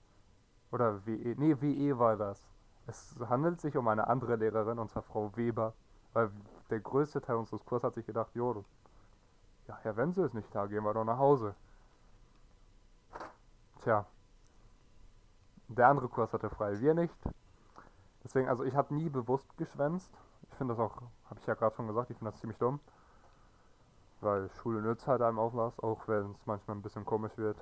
Oder 0.71 1.05
WE, 1.05 1.35
nee, 1.37 1.55
WE 1.59 1.97
war 1.97 2.15
das. 2.17 2.43
Es 2.85 3.15
handelt 3.29 3.61
sich 3.61 3.77
um 3.77 3.87
eine 3.87 4.07
andere 4.07 4.35
Lehrerin, 4.35 4.77
und 4.77 4.89
zwar 4.89 5.03
Frau 5.03 5.35
Weber. 5.35 5.73
Weil 6.13 6.31
der 6.69 6.79
größte 6.79 7.21
Teil 7.21 7.37
unseres 7.37 7.65
Kurses 7.65 7.85
hat 7.85 7.95
sich 7.95 8.05
gedacht, 8.05 8.31
jo, 8.35 8.63
ja, 9.67 9.77
Herr 9.81 9.95
Wenzel 9.95 10.25
ist 10.25 10.33
nicht 10.33 10.53
da, 10.53 10.65
gehen 10.65 10.83
wir 10.83 10.93
doch 10.93 11.03
nach 11.03 11.17
Hause. 11.17 11.55
Tja. 13.81 14.05
Der 15.67 15.87
andere 15.87 16.07
Kurs 16.07 16.33
hatte 16.33 16.49
frei, 16.49 16.79
wir 16.79 16.93
nicht. 16.93 17.15
Deswegen, 18.23 18.47
also 18.47 18.63
ich 18.63 18.75
habe 18.75 18.93
nie 18.93 19.09
bewusst 19.09 19.57
geschwänzt. 19.57 20.11
Ich 20.49 20.57
finde 20.57 20.75
das 20.75 20.79
auch, 20.79 21.01
habe 21.29 21.39
ich 21.39 21.45
ja 21.45 21.55
gerade 21.55 21.75
schon 21.75 21.87
gesagt, 21.87 22.09
ich 22.09 22.17
finde 22.17 22.31
das 22.31 22.39
ziemlich 22.39 22.57
dumm. 22.57 22.79
Weil 24.21 24.49
Schule 24.61 24.81
nützt 24.81 25.07
halt 25.07 25.21
einem 25.21 25.39
auch 25.39 25.53
was, 25.53 25.79
auch 25.79 26.07
wenn 26.07 26.31
es 26.31 26.45
manchmal 26.45 26.77
ein 26.77 26.81
bisschen 26.81 27.05
komisch 27.05 27.37
wird. 27.37 27.57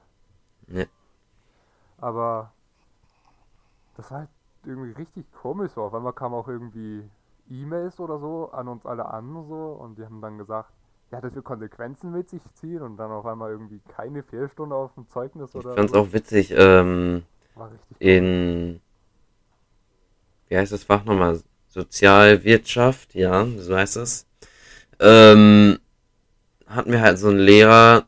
Ja. 0.67 0.85
Aber 1.97 2.51
das 3.95 4.11
war 4.11 4.19
halt 4.19 4.29
irgendwie 4.65 4.91
richtig 4.91 5.31
komisch 5.33 5.71
so. 5.71 5.83
Auf 5.83 5.93
einmal 5.93 6.13
kamen 6.13 6.35
auch 6.35 6.47
irgendwie 6.47 7.09
E-Mails 7.49 7.99
oder 7.99 8.19
so 8.19 8.51
an 8.51 8.67
uns 8.67 8.85
alle 8.85 9.05
an 9.05 9.45
so 9.47 9.73
und 9.73 9.97
die 9.97 10.05
haben 10.05 10.21
dann 10.21 10.37
gesagt, 10.37 10.71
ja, 11.11 11.19
das 11.19 11.35
wird 11.35 11.45
Konsequenzen 11.45 12.11
mit 12.11 12.29
sich 12.29 12.41
ziehen 12.53 12.81
und 12.81 12.97
dann 12.97 13.11
auf 13.11 13.25
einmal 13.25 13.51
irgendwie 13.51 13.81
keine 13.95 14.23
Fehlstunde 14.23 14.75
auf 14.75 14.93
dem 14.95 15.07
Zeugnis 15.09 15.49
Ich 15.49 15.55
oder 15.55 15.75
fand's 15.75 15.91
so. 15.91 15.99
auch 15.99 16.13
witzig, 16.13 16.53
ähm, 16.55 17.23
in, 17.99 18.79
wie 20.47 20.57
heißt 20.57 20.71
das 20.71 20.83
Fach 20.83 21.03
nochmal? 21.03 21.41
Sozialwirtschaft, 21.67 23.15
ja, 23.15 23.45
so 23.57 23.75
heißt 23.75 23.97
es. 23.97 24.25
Ähm, 24.99 25.79
hatten 26.67 26.91
wir 26.91 27.01
halt 27.01 27.17
so 27.17 27.29
einen 27.29 27.39
Lehrer. 27.39 28.07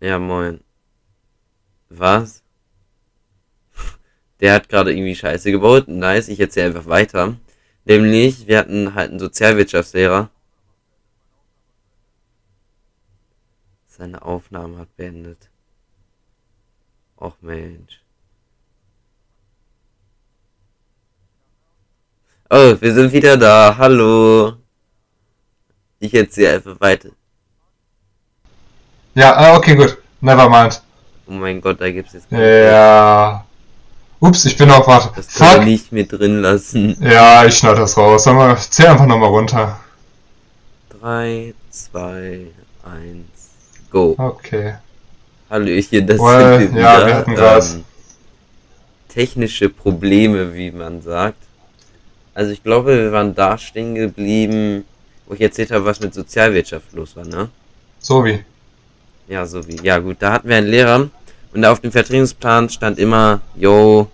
Ja, 0.00 0.18
moin. 0.18 0.60
Was? 1.90 2.42
Der 4.40 4.54
hat 4.54 4.68
gerade 4.68 4.92
irgendwie 4.92 5.14
Scheiße 5.14 5.52
gebaut. 5.52 5.88
Nice, 5.88 6.28
ich 6.28 6.40
erzähle 6.40 6.68
einfach 6.68 6.86
weiter. 6.86 7.36
Nämlich, 7.84 8.46
wir 8.46 8.58
hatten 8.58 8.94
halt 8.94 9.10
einen 9.10 9.20
Sozialwirtschaftslehrer. 9.20 10.30
Seine 13.98 14.22
Aufnahme 14.22 14.78
hat 14.78 14.96
beendet. 14.96 15.50
Och 17.20 17.36
Mensch. 17.42 18.00
Oh, 22.48 22.74
wir 22.80 22.94
sind 22.94 23.12
wieder 23.12 23.36
da. 23.36 23.76
Hallo. 23.76 24.54
Ich 26.00 26.14
erzähle 26.14 26.54
einfach 26.54 26.80
weiter. 26.80 27.10
Ja, 29.14 29.36
ah, 29.36 29.56
okay, 29.56 29.74
gut. 29.76 29.98
Nevermind. 30.22 30.82
Oh 31.26 31.32
mein 31.32 31.60
Gott, 31.60 31.78
da 31.78 31.90
gibt's 31.90 32.14
jetzt 32.14 32.32
Ja. 32.32 33.44
Ups, 34.20 34.46
ich 34.46 34.56
bin 34.56 34.70
auf 34.70 34.86
Warte. 34.86 35.12
Das 35.14 35.34
können 35.34 35.50
wir 35.50 35.56
Fuck. 35.56 35.64
nicht 35.66 35.92
mit 35.92 36.12
drin 36.12 36.40
lassen. 36.40 36.96
Ja, 37.02 37.44
ich 37.44 37.58
schneide 37.58 37.80
das 37.80 37.98
raus. 37.98 38.24
Sag 38.24 38.36
mal, 38.36 38.56
zähl 38.56 38.86
einfach 38.86 39.06
nochmal 39.06 39.28
runter. 39.28 39.78
3, 41.00 41.54
2, 41.70 42.46
1, 42.84 43.41
go. 43.92 44.14
Okay. 44.18 44.74
Hallöchen, 45.50 46.06
das 46.06 46.18
Well, 46.18 46.58
sind 46.60 46.74
wir 46.74 46.82
ja, 46.82 46.96
wieder. 46.96 47.06
wir 47.06 47.14
hatten 47.16 47.34
grad- 47.34 47.70
Ähm, 47.74 47.84
technische 49.08 49.68
Probleme, 49.68 50.54
wie 50.54 50.70
man 50.70 51.02
sagt. 51.02 51.36
Also 52.34 52.50
ich 52.52 52.62
glaube, 52.62 52.96
wir 52.96 53.12
waren 53.12 53.34
da 53.34 53.58
stehen 53.58 53.94
geblieben, 53.94 54.84
wo 55.26 55.34
ich 55.34 55.40
erzählt 55.42 55.70
habe, 55.70 55.84
was 55.84 56.00
mit 56.00 56.14
Sozialwirtschaft 56.14 56.92
los 56.94 57.14
war, 57.16 57.26
ne? 57.26 57.50
So 57.98 58.24
wie. 58.24 58.42
Ja, 59.28 59.44
so 59.46 59.66
wie. 59.68 59.76
Ja, 59.82 59.98
gut, 59.98 60.16
da 60.20 60.32
hatten 60.32 60.48
wir 60.48 60.56
einen 60.56 60.68
Lehrer 60.68 61.10
und 61.52 61.64
auf 61.66 61.80
dem 61.80 61.92
Vertretungsplan 61.92 62.70
stand 62.70 62.98
immer, 62.98 63.40
yo, 63.54 64.08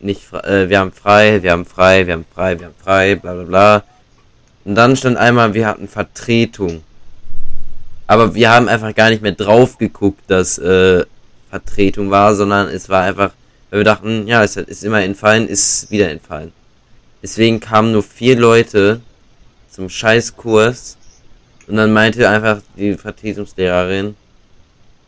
nicht 0.00 0.30
äh, 0.34 0.68
wir 0.68 0.78
haben 0.80 0.92
frei, 0.92 1.42
wir 1.42 1.52
haben 1.52 1.64
frei, 1.64 2.06
wir 2.06 2.14
haben 2.14 2.26
frei, 2.34 2.58
wir 2.60 2.66
haben 2.66 2.74
frei, 2.84 3.14
bla 3.16 3.32
bla 3.34 3.44
bla. 3.44 3.82
Und 4.66 4.74
dann 4.74 4.94
stand 4.94 5.16
einmal, 5.16 5.54
wir 5.54 5.66
hatten 5.66 5.88
Vertretung. 5.88 6.82
Aber 8.08 8.34
wir 8.34 8.50
haben 8.50 8.68
einfach 8.68 8.94
gar 8.94 9.10
nicht 9.10 9.22
mehr 9.22 9.32
drauf 9.32 9.78
geguckt, 9.78 10.22
dass 10.26 10.58
äh, 10.58 11.04
Vertretung 11.50 12.10
war, 12.10 12.34
sondern 12.34 12.68
es 12.68 12.88
war 12.88 13.02
einfach, 13.02 13.32
weil 13.70 13.80
wir 13.80 13.84
dachten, 13.84 14.26
ja, 14.26 14.42
es 14.42 14.56
ist 14.56 14.82
immer 14.82 15.02
entfallen, 15.02 15.46
ist 15.46 15.90
wieder 15.90 16.10
entfallen. 16.10 16.52
Deswegen 17.22 17.60
kamen 17.60 17.92
nur 17.92 18.02
vier 18.02 18.36
Leute 18.36 19.00
zum 19.70 19.88
Scheißkurs. 19.90 20.96
Und 21.66 21.76
dann 21.76 21.92
meinte 21.92 22.28
einfach 22.28 22.62
die 22.78 22.94
Vertretungslehrerin, 22.94 24.16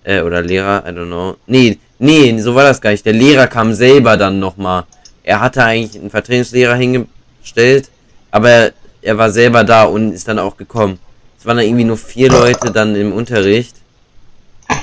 äh, 0.05 0.21
oder 0.21 0.43
Lehrer, 0.43 0.85
I 0.87 0.91
don't 0.91 1.07
know. 1.07 1.37
Nee, 1.47 1.79
nee, 1.99 2.39
so 2.39 2.55
war 2.55 2.65
das 2.65 2.83
gar 2.83 2.91
nicht. 2.91 3.07
Der 3.07 3.15
Lehrer 3.15 3.47
kam 3.47 3.73
selber 3.73 4.19
dann 4.19 4.39
nochmal. 4.39 4.85
Er 5.23 5.41
hatte 5.41 5.65
eigentlich 5.65 5.99
einen 5.99 6.11
Vertretungslehrer 6.11 6.75
hingestellt, 6.75 7.89
aber 8.31 8.51
er, 8.51 8.73
er 9.01 9.17
war 9.17 9.31
selber 9.31 9.65
da 9.65 9.85
und 9.85 10.13
ist 10.13 10.29
dann 10.29 10.39
auch 10.39 10.57
gekommen. 10.59 10.99
Es 11.41 11.47
waren 11.47 11.57
dann 11.57 11.65
irgendwie 11.65 11.85
nur 11.85 11.97
vier 11.97 12.31
Leute 12.31 12.71
dann 12.71 12.95
im 12.95 13.15
Unterricht. 13.15 13.75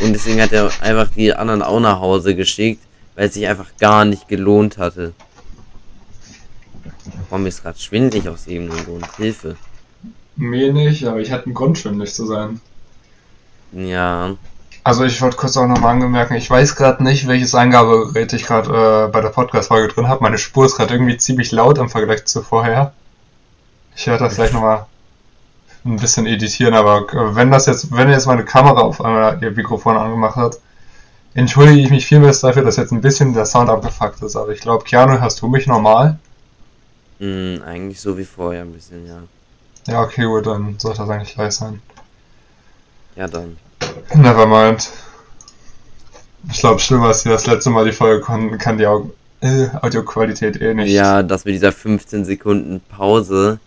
Und 0.01 0.11
deswegen 0.11 0.41
hat 0.41 0.51
er 0.51 0.71
einfach 0.81 1.07
die 1.15 1.31
anderen 1.31 1.61
auch 1.61 1.79
nach 1.79 1.99
Hause 1.99 2.35
geschickt, 2.35 2.81
weil 3.15 3.27
es 3.27 3.35
sich 3.35 3.45
einfach 3.45 3.67
gar 3.79 4.05
nicht 4.05 4.27
gelohnt 4.27 4.79
hatte. 4.79 5.13
Warum 7.29 7.45
ist 7.45 7.61
gerade 7.61 7.77
schwindelig 7.77 8.27
aus 8.27 8.47
irgendeinem 8.47 8.85
Grund? 8.85 9.15
Hilfe. 9.17 9.55
Mir 10.35 10.73
nicht, 10.73 11.05
aber 11.05 11.19
ich 11.19 11.31
hatte 11.31 11.45
einen 11.45 11.53
Grund, 11.53 11.77
schwindelig 11.77 12.15
zu 12.15 12.25
sein. 12.25 12.59
Ja. 13.71 14.35
Also 14.83 15.03
ich 15.03 15.21
wollte 15.21 15.37
kurz 15.37 15.57
auch 15.57 15.67
nochmal 15.67 15.93
angemerken, 15.93 16.33
ich 16.33 16.49
weiß 16.49 16.75
gerade 16.75 17.03
nicht, 17.03 17.27
welches 17.27 17.53
Eingabegerät 17.53 18.33
ich 18.33 18.45
gerade 18.45 19.05
äh, 19.05 19.11
bei 19.11 19.21
der 19.21 19.29
Podcast-Folge 19.29 19.93
drin 19.93 20.07
habe. 20.07 20.23
Meine 20.23 20.39
Spur 20.39 20.65
ist 20.65 20.75
gerade 20.75 20.95
irgendwie 20.95 21.17
ziemlich 21.17 21.51
laut 21.51 21.77
im 21.77 21.89
Vergleich 21.89 22.25
zu 22.25 22.41
vorher. 22.41 22.93
Ich 23.95 24.07
werde 24.07 24.23
das 24.23 24.35
gleich 24.35 24.53
nochmal 24.53 24.87
ein 25.87 25.97
bisschen 25.97 26.25
editieren, 26.25 26.73
aber 26.73 27.07
äh, 27.13 27.35
wenn 27.35 27.51
das 27.51 27.65
jetzt, 27.65 27.91
wenn 27.91 28.09
jetzt 28.09 28.27
meine 28.27 28.45
Kamera 28.45 28.81
auf 28.81 29.03
einmal 29.03 29.41
ihr 29.41 29.51
Mikrofon 29.51 29.97
angemacht 29.97 30.35
hat, 30.35 30.59
entschuldige 31.33 31.79
ich 31.81 31.89
mich 31.89 32.05
vielmals 32.05 32.41
dafür, 32.41 32.63
dass 32.63 32.77
jetzt 32.77 32.91
ein 32.91 33.01
bisschen 33.01 33.33
der 33.33 33.45
Sound 33.45 33.69
abgefuckt 33.69 34.21
ist. 34.21 34.35
Aber 34.35 34.51
ich 34.51 34.59
glaube, 34.59 34.83
Keanu, 34.83 35.19
hörst 35.19 35.41
du 35.41 35.47
mich 35.47 35.67
normal? 35.67 36.19
Hm, 37.19 37.61
eigentlich 37.65 37.99
so 37.99 38.17
wie 38.17 38.25
vorher 38.25 38.61
ein 38.61 38.73
bisschen, 38.73 39.07
ja. 39.07 39.21
Ja, 39.87 40.01
okay, 40.01 40.25
gut, 40.25 40.45
dann 40.45 40.77
sollte 40.77 40.99
das 40.99 41.09
eigentlich 41.09 41.33
gleich 41.33 41.53
sein. 41.53 41.81
Ja, 43.15 43.27
dann. 43.27 43.57
Nevermind. 44.13 44.89
Ich 46.51 46.59
glaube, 46.59 46.79
schlimmer 46.79 47.07
als 47.07 47.23
das 47.23 47.47
letzte 47.47 47.69
Mal 47.69 47.85
die 47.85 47.91
Folge 47.91 48.21
konnten, 48.21 48.57
kann 48.57 48.77
die 48.77 48.83
äh, 48.83 49.69
Audioqualität 49.81 50.61
eh 50.61 50.73
nicht. 50.73 50.91
Ja, 50.91 51.23
das 51.23 51.45
mit 51.45 51.55
dieser 51.55 51.71
15 51.71 52.25
Sekunden 52.25 52.81
Pause. 52.81 53.59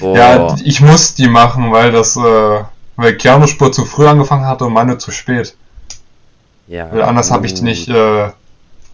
Boah. 0.00 0.16
Ja, 0.16 0.56
ich 0.64 0.80
muss 0.80 1.14
die 1.14 1.28
machen, 1.28 1.72
weil 1.72 1.92
das, 1.92 2.16
äh, 2.16 2.64
weil 2.96 3.16
Keanu 3.16 3.46
Spur 3.46 3.72
zu 3.72 3.84
früh 3.84 4.06
angefangen 4.06 4.46
hat 4.46 4.62
und 4.62 4.72
meine 4.72 4.98
zu 4.98 5.10
spät. 5.10 5.56
ja. 6.66 6.90
Weil 6.92 7.02
anders 7.02 7.30
habe 7.30 7.46
ich 7.46 7.54
die 7.54 7.62
nicht, 7.62 7.88
äh, 7.88 8.30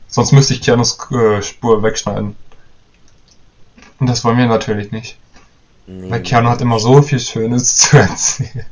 sonst 0.09 0.33
müsste 0.33 0.55
ich 0.55 0.63
Keanus 0.63 0.99
äh, 1.11 1.43
Spur 1.43 1.83
wegschneiden. 1.83 2.37
Und 4.01 4.07
das 4.07 4.25
wollen 4.25 4.39
wir 4.39 4.47
natürlich 4.47 4.93
nicht. 4.93 5.17
Nee. 5.87 6.11
Weil 6.11 6.23
Keanu 6.23 6.49
hat 6.49 6.61
immer 6.63 6.79
so 6.79 7.03
viel 7.03 7.21
Schönes 7.21 7.77
zu 7.77 7.99
erzählen. 7.99 8.67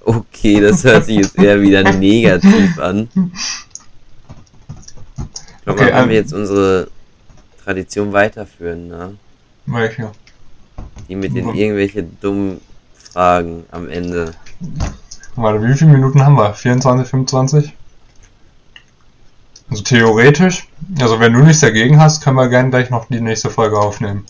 Okay, 0.00 0.60
das 0.60 0.84
hört 0.84 1.06
sich 1.06 1.16
jetzt 1.16 1.38
eher 1.38 1.60
wieder 1.60 1.82
negativ 1.92 2.78
an. 2.78 3.08
Ich 5.56 5.64
glaube, 5.64 5.80
Okay, 5.80 5.90
ähm, 5.92 6.08
wir 6.10 6.16
jetzt 6.16 6.34
unsere 6.34 6.88
Tradition 7.64 8.12
weiterführen, 8.12 8.88
ne? 8.88 9.16
Welche? 9.64 10.12
Die 11.08 11.16
mit 11.16 11.34
den 11.34 11.54
irgendwelche 11.54 12.02
dummen 12.02 12.60
Fragen 12.94 13.64
am 13.70 13.88
Ende. 13.88 14.34
Warte, 15.36 15.62
wie 15.62 15.74
viele 15.74 15.92
Minuten 15.92 16.24
haben 16.24 16.36
wir? 16.36 16.54
24, 16.54 17.08
25? 17.08 17.72
Also 19.70 19.82
theoretisch, 19.82 20.68
also 21.00 21.20
wenn 21.20 21.32
du 21.32 21.40
nichts 21.40 21.60
dagegen 21.60 21.98
hast, 21.98 22.22
können 22.22 22.36
wir 22.36 22.48
gerne 22.48 22.70
gleich 22.70 22.90
noch 22.90 23.06
die 23.06 23.20
nächste 23.20 23.50
Folge 23.50 23.78
aufnehmen. 23.78 24.26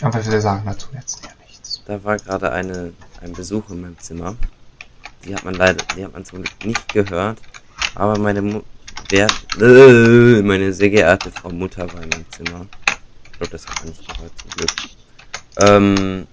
Aber 0.00 0.24
wir 0.24 0.40
sagen 0.40 0.62
dazu 0.66 0.88
jetzt 0.92 1.24
ja 1.24 1.30
nichts. 1.46 1.82
Da 1.86 2.02
war 2.04 2.16
gerade 2.18 2.52
eine, 2.52 2.92
ein 3.22 3.32
Besuch 3.32 3.70
in 3.70 3.80
meinem 3.80 3.98
Zimmer. 3.98 4.36
Die 5.24 5.34
hat 5.34 5.44
man 5.44 5.54
leider, 5.54 5.84
die 5.96 6.04
hat 6.04 6.12
man 6.12 6.24
zum 6.24 6.42
Glück 6.42 6.64
nicht 6.64 6.92
gehört. 6.92 7.40
Aber 7.94 8.18
meine 8.18 8.42
Mu 8.42 8.62
Wert, 9.10 9.32
äh, 9.60 10.42
meine 10.42 10.72
sehr 10.72 10.90
geehrte 10.90 11.30
Frau 11.30 11.50
Mutter 11.50 11.92
war 11.92 12.02
in 12.02 12.08
meinem 12.08 12.30
Zimmer. 12.30 12.66
Ich 13.34 13.38
glaube, 13.38 13.50
das 13.50 13.66
hat 13.66 13.84
nicht 13.84 14.06
gehört, 14.06 14.32
zum 14.38 14.50
Glück. 14.50 14.70
Ähm, 15.58 16.26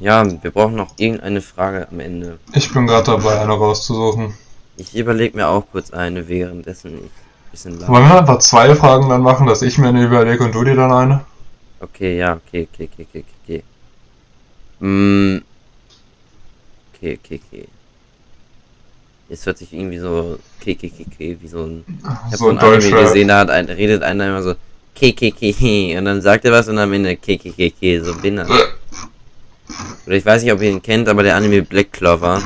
ja, 0.00 0.42
wir 0.42 0.50
brauchen 0.50 0.74
noch 0.74 0.94
irgendeine 0.96 1.42
Frage 1.42 1.86
am 1.90 2.00
Ende. 2.00 2.38
Ich 2.54 2.72
bin 2.72 2.86
gerade 2.86 3.04
dabei, 3.04 3.38
eine 3.38 3.52
rauszusuchen. 3.52 4.32
Ich 4.78 4.96
überlege 4.96 5.36
mir 5.36 5.48
auch 5.48 5.64
kurz 5.70 5.90
eine, 5.90 6.26
währenddessen 6.26 6.94
ich 6.94 7.02
ein 7.02 7.50
bisschen 7.50 7.78
lang. 7.78 7.90
Wollen 7.90 8.08
wir 8.08 8.20
einfach 8.20 8.38
zwei 8.38 8.74
Fragen 8.74 9.10
dann 9.10 9.20
machen, 9.20 9.46
dass 9.46 9.60
ich 9.60 9.76
mir 9.76 9.88
eine 9.88 10.02
überlege 10.02 10.42
und 10.44 10.54
du 10.54 10.64
dir 10.64 10.76
dann 10.76 10.92
eine? 10.92 11.24
Okay, 11.80 12.16
ja, 12.16 12.36
okay, 12.36 12.66
okay, 12.72 12.88
okay, 12.90 13.06
okay, 13.10 13.24
okay. 13.44 13.62
Mm. 14.80 15.42
Okay, 16.94 17.18
okay, 17.22 17.40
okay. 17.44 17.68
Jetzt 19.28 19.44
hört 19.44 19.58
sich 19.58 19.74
irgendwie 19.74 19.98
so 19.98 20.38
KKKK 20.60 21.36
wie 21.42 21.48
so 21.48 21.64
ein. 21.64 21.84
Ich 22.00 22.06
hab 22.06 22.32
So 22.32 22.44
so 22.46 22.48
ein 22.48 22.58
Anime 22.58 23.02
gesehen, 23.02 23.28
da 23.28 23.40
hat 23.40 23.50
ein, 23.50 23.66
redet 23.66 24.02
einer 24.02 24.28
immer 24.28 24.42
so 24.42 24.54
KKKK 24.98 25.98
und 25.98 26.04
dann 26.04 26.20
sagt 26.20 26.44
er 26.44 26.52
was 26.52 26.68
und 26.68 26.78
am 26.78 26.92
Ende 26.92 27.16
KKKK, 27.16 28.00
so 28.00 28.14
Binder. 28.14 28.46
Oder 30.06 30.16
ich 30.16 30.24
weiß 30.24 30.42
nicht, 30.42 30.52
ob 30.52 30.60
ihr 30.62 30.70
ihn 30.70 30.82
kennt, 30.82 31.08
aber 31.08 31.22
der 31.22 31.36
Anime 31.36 31.62
Black 31.62 31.92
Clover 31.92 32.42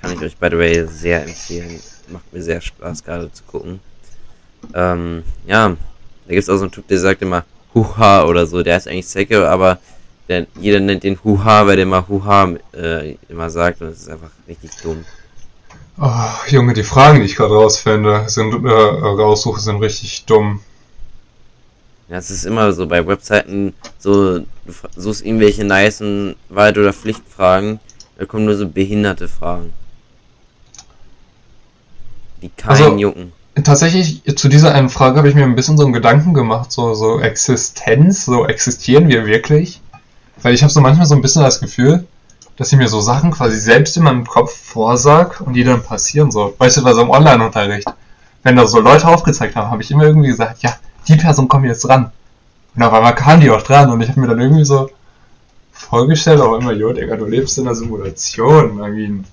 kann 0.00 0.12
ich 0.12 0.20
euch 0.20 0.36
by 0.36 0.48
the 0.50 0.58
way 0.58 0.86
sehr 0.86 1.22
empfehlen. 1.22 1.80
Macht 2.08 2.32
mir 2.32 2.42
sehr 2.42 2.60
Spaß 2.60 3.04
gerade 3.04 3.32
zu 3.32 3.42
gucken. 3.44 3.80
Ähm, 4.74 5.22
ja, 5.46 5.76
da 6.26 6.34
gibt's 6.34 6.48
auch 6.48 6.56
so 6.56 6.62
einen 6.62 6.72
Typ, 6.72 6.88
der 6.88 6.98
sagt 6.98 7.22
immer 7.22 7.44
Huha 7.74 8.24
oder 8.24 8.46
so. 8.46 8.62
Der 8.62 8.76
ist 8.76 8.88
eigentlich 8.88 9.06
Zecke, 9.06 9.48
aber 9.48 9.78
der, 10.28 10.46
jeder 10.58 10.80
nennt 10.80 11.04
den 11.04 11.18
Huha, 11.22 11.66
weil 11.66 11.76
der 11.76 11.84
immer 11.84 12.08
Huha 12.08 12.54
äh, 12.72 13.16
immer 13.28 13.50
sagt 13.50 13.80
und 13.82 13.90
das 13.90 14.00
ist 14.00 14.08
einfach 14.08 14.30
richtig 14.48 14.70
dumm. 14.82 15.04
Oh, 16.00 16.10
Junge, 16.48 16.72
die 16.72 16.82
Fragen, 16.82 17.20
die 17.20 17.26
ich 17.26 17.36
gerade 17.36 17.54
rausfinde, 17.54 18.24
sind, 18.26 18.52
äh, 18.64 18.68
raussuche, 18.68 19.60
sind 19.60 19.80
richtig 19.80 20.24
dumm. 20.24 20.60
Ja, 22.08 22.18
es 22.18 22.30
ist 22.30 22.44
immer 22.44 22.72
so 22.72 22.86
bei 22.86 23.06
Webseiten 23.06 23.72
so, 23.98 24.40
du 24.40 24.46
suchst 24.96 25.24
irgendwelche 25.24 25.64
nicen 25.64 26.36
Wald- 26.50 26.76
oder 26.78 26.92
Pflichtfragen, 26.92 27.80
da 28.18 28.26
kommen 28.26 28.44
nur 28.44 28.56
so 28.56 28.68
behinderte 28.68 29.26
Fragen. 29.28 29.72
Die 32.42 32.50
keinen 32.50 32.70
Also- 32.70 32.96
jucken. 32.96 33.32
Tatsächlich, 33.62 34.20
zu 34.34 34.48
dieser 34.48 34.74
einen 34.74 34.88
Frage 34.88 35.16
habe 35.16 35.28
ich 35.28 35.36
mir 35.36 35.44
ein 35.44 35.54
bisschen 35.54 35.78
so 35.78 35.84
einen 35.84 35.92
Gedanken 35.92 36.34
gemacht, 36.34 36.72
so, 36.72 36.94
so 36.94 37.20
Existenz, 37.20 38.24
so 38.24 38.46
existieren 38.46 39.06
wir 39.06 39.26
wirklich? 39.26 39.80
Weil 40.42 40.54
ich 40.54 40.62
habe 40.64 40.72
so 40.72 40.80
manchmal 40.80 41.06
so 41.06 41.14
ein 41.14 41.22
bisschen 41.22 41.42
das 41.42 41.60
Gefühl, 41.60 42.04
dass 42.56 42.72
ich 42.72 42.78
mir 42.78 42.88
so 42.88 43.00
Sachen 43.00 43.30
quasi 43.30 43.56
selbst 43.56 43.96
in 43.96 44.02
meinem 44.02 44.26
Kopf 44.26 44.56
vorsag 44.56 45.40
und 45.40 45.52
die 45.54 45.62
dann 45.62 45.84
passieren 45.84 46.32
so. 46.32 46.52
Beispielsweise 46.58 47.02
im 47.02 47.10
Online-Unterricht. 47.10 47.86
Wenn 48.42 48.56
da 48.56 48.66
so 48.66 48.80
Leute 48.80 49.06
aufgezeigt 49.06 49.54
haben, 49.54 49.70
habe 49.70 49.82
ich 49.82 49.90
immer 49.92 50.02
irgendwie 50.04 50.28
gesagt, 50.28 50.62
ja, 50.64 50.74
die 51.08 51.16
Person 51.16 51.48
kommt 51.48 51.66
jetzt 51.66 51.88
ran. 51.88 52.10
Und 52.74 52.82
auf 52.82 52.92
einmal 52.92 53.14
kam 53.14 53.40
die 53.40 53.50
auch 53.50 53.62
dran 53.62 53.90
und 53.90 54.00
ich 54.00 54.08
habe 54.08 54.20
mir 54.20 54.26
dann 54.28 54.40
irgendwie 54.40 54.64
so 54.64 54.90
vorgestellt, 55.72 56.40
auch 56.40 56.56
immer, 56.58 56.72
jo, 56.72 56.92
Digga, 56.92 57.16
du 57.16 57.26
lebst 57.26 57.58
in 57.58 57.66
einer 57.66 57.74
Simulation. 57.74 58.82
I 58.82 58.90
mean, 58.90 59.24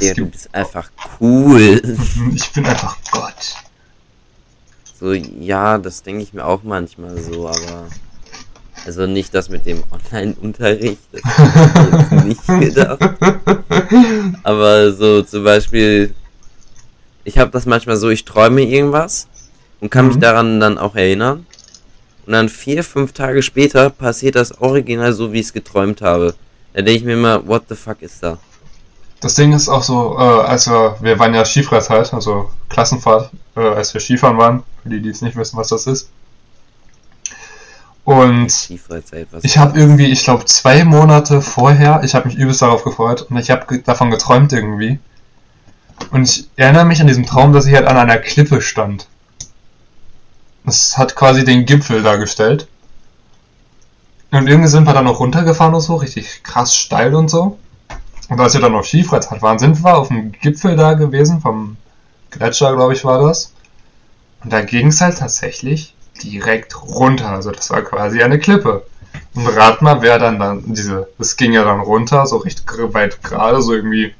Der, 0.00 0.14
du 0.14 0.26
bist 0.26 0.54
einfach 0.54 0.90
cool. 1.20 1.82
ich 2.34 2.52
bin 2.52 2.66
einfach 2.66 2.96
Gott. 3.10 3.56
So, 4.98 5.12
ja, 5.12 5.78
das 5.78 6.02
denke 6.02 6.22
ich 6.22 6.32
mir 6.32 6.46
auch 6.46 6.62
manchmal 6.62 7.20
so, 7.20 7.48
aber. 7.48 7.86
Also 8.86 9.06
nicht 9.06 9.32
das 9.32 9.48
mit 9.48 9.64
dem 9.64 9.82
Online-Unterricht, 9.90 11.00
das 11.10 11.22
hab 11.24 11.86
ich 11.86 11.92
jetzt 11.92 12.48
nicht 12.48 12.74
gedacht. 12.74 13.00
Aber 14.42 14.92
so 14.92 15.22
zum 15.22 15.42
Beispiel, 15.42 16.14
ich 17.24 17.38
habe 17.38 17.50
das 17.50 17.64
manchmal 17.64 17.96
so, 17.96 18.10
ich 18.10 18.26
träume 18.26 18.60
irgendwas 18.60 19.26
und 19.84 19.90
kann 19.90 20.06
mich 20.06 20.16
Mhm. 20.16 20.20
daran 20.20 20.60
dann 20.60 20.78
auch 20.78 20.94
erinnern. 20.94 21.44
Und 22.24 22.32
dann 22.32 22.48
vier, 22.48 22.82
fünf 22.82 23.12
Tage 23.12 23.42
später 23.42 23.90
passiert 23.90 24.34
das 24.34 24.58
original 24.62 25.12
so, 25.12 25.30
wie 25.34 25.40
ich 25.40 25.46
es 25.46 25.52
geträumt 25.52 26.00
habe. 26.00 26.34
Da 26.72 26.80
denke 26.80 26.92
ich 27.00 27.04
mir 27.04 27.12
immer, 27.12 27.46
what 27.46 27.64
the 27.68 27.74
fuck 27.74 28.00
ist 28.00 28.22
da? 28.22 28.38
Das 29.20 29.34
Ding 29.34 29.52
ist 29.52 29.68
auch 29.68 29.82
so, 29.82 30.16
äh, 30.18 30.22
als 30.22 30.66
wir, 30.68 30.96
wir 31.02 31.18
waren 31.18 31.34
ja 31.34 31.44
Skifreizeit, 31.44 32.14
also 32.14 32.48
Klassenfahrt, 32.70 33.30
äh, 33.56 33.60
als 33.60 33.92
wir 33.92 34.00
Skifahren 34.00 34.38
waren, 34.38 34.62
für 34.82 34.88
die, 34.88 35.02
die 35.02 35.10
es 35.10 35.20
nicht 35.20 35.36
wissen, 35.36 35.58
was 35.58 35.68
das 35.68 35.86
ist. 35.86 36.08
Und 38.04 38.70
ich 39.42 39.58
habe 39.58 39.78
irgendwie, 39.78 40.06
ich 40.06 40.24
glaube, 40.24 40.46
zwei 40.46 40.82
Monate 40.84 41.42
vorher, 41.42 42.00
ich 42.04 42.14
habe 42.14 42.28
mich 42.28 42.38
übelst 42.38 42.62
darauf 42.62 42.84
gefreut 42.84 43.26
und 43.28 43.36
ich 43.36 43.50
habe 43.50 43.66
ge 43.66 43.82
davon 43.84 44.10
geträumt 44.10 44.50
irgendwie. 44.54 44.98
Und 46.10 46.22
ich 46.24 46.48
erinnere 46.56 46.86
mich 46.86 47.02
an 47.02 47.06
diesem 47.06 47.26
Traum, 47.26 47.52
dass 47.52 47.66
ich 47.66 47.74
halt 47.74 47.86
an 47.86 47.98
einer 47.98 48.16
Klippe 48.16 48.62
stand. 48.62 49.08
Das 50.64 50.96
hat 50.96 51.14
quasi 51.14 51.44
den 51.44 51.66
Gipfel 51.66 52.02
dargestellt. 52.02 52.68
Und 54.30 54.48
irgendwie 54.48 54.68
sind 54.68 54.84
wir 54.84 54.94
dann 54.94 55.04
noch 55.04 55.20
runtergefahren 55.20 55.74
und 55.74 55.80
so, 55.80 55.96
richtig 55.96 56.42
krass 56.42 56.74
steil 56.74 57.14
und 57.14 57.28
so. 57.28 57.58
Und 58.28 58.40
als 58.40 58.54
wir 58.54 58.60
dann 58.60 58.74
auf 58.74 58.86
Skifreizeit 58.86 59.42
waren, 59.42 59.58
sind 59.58 59.84
wir 59.84 59.96
auf 59.96 60.08
dem 60.08 60.32
Gipfel 60.32 60.76
da 60.76 60.94
gewesen, 60.94 61.40
vom 61.40 61.76
Gletscher, 62.30 62.74
glaube 62.74 62.94
ich, 62.94 63.04
war 63.04 63.22
das. 63.22 63.52
Und 64.42 64.52
da 64.52 64.62
ging 64.62 64.88
es 64.88 65.00
halt 65.00 65.18
tatsächlich 65.18 65.94
direkt 66.22 66.82
runter. 66.82 67.30
Also 67.30 67.50
das 67.50 67.70
war 67.70 67.82
quasi 67.82 68.22
eine 68.22 68.38
Klippe. 68.38 68.86
Und 69.34 69.46
rat 69.46 69.82
mal, 69.82 70.02
wer 70.02 70.18
dann 70.18 70.38
dann 70.38 70.62
diese, 70.66 71.08
das 71.18 71.36
ging 71.36 71.52
ja 71.52 71.64
dann 71.64 71.80
runter, 71.80 72.26
so 72.26 72.38
recht 72.38 72.64
weit 72.92 73.22
gerade, 73.22 73.62
so 73.62 73.72
irgendwie 73.72 74.14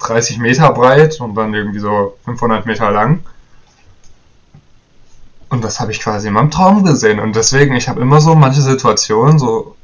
30 0.00 0.38
Meter 0.38 0.72
breit 0.72 1.20
und 1.20 1.34
dann 1.34 1.54
irgendwie 1.54 1.80
so 1.80 2.16
500 2.24 2.66
Meter 2.66 2.90
lang. 2.90 3.20
Und 5.48 5.64
das 5.64 5.80
habe 5.80 5.92
ich 5.92 6.00
quasi 6.00 6.28
in 6.28 6.34
meinem 6.34 6.50
Traum 6.50 6.84
gesehen. 6.84 7.20
Und 7.20 7.34
deswegen, 7.34 7.74
ich 7.74 7.88
habe 7.88 8.00
immer 8.00 8.20
so 8.20 8.34
manche 8.34 8.60
Situationen 8.60 9.38
so, 9.38 9.76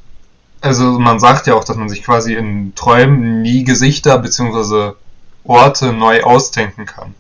also 0.61 0.99
man 0.99 1.19
sagt 1.21 1.47
ja 1.47 1.55
auch, 1.55 1.65
dass 1.65 1.77
man 1.77 1.89
sich 1.89 2.03
quasi 2.03 2.35
in 2.35 2.75
Träumen 2.75 3.43
nie 3.43 3.65
Gesichter 3.65 4.19
bzw. 4.19 4.93
Orte 5.45 5.93
neu 5.93 6.23
ausdenken 6.23 6.87
kann. 6.87 7.15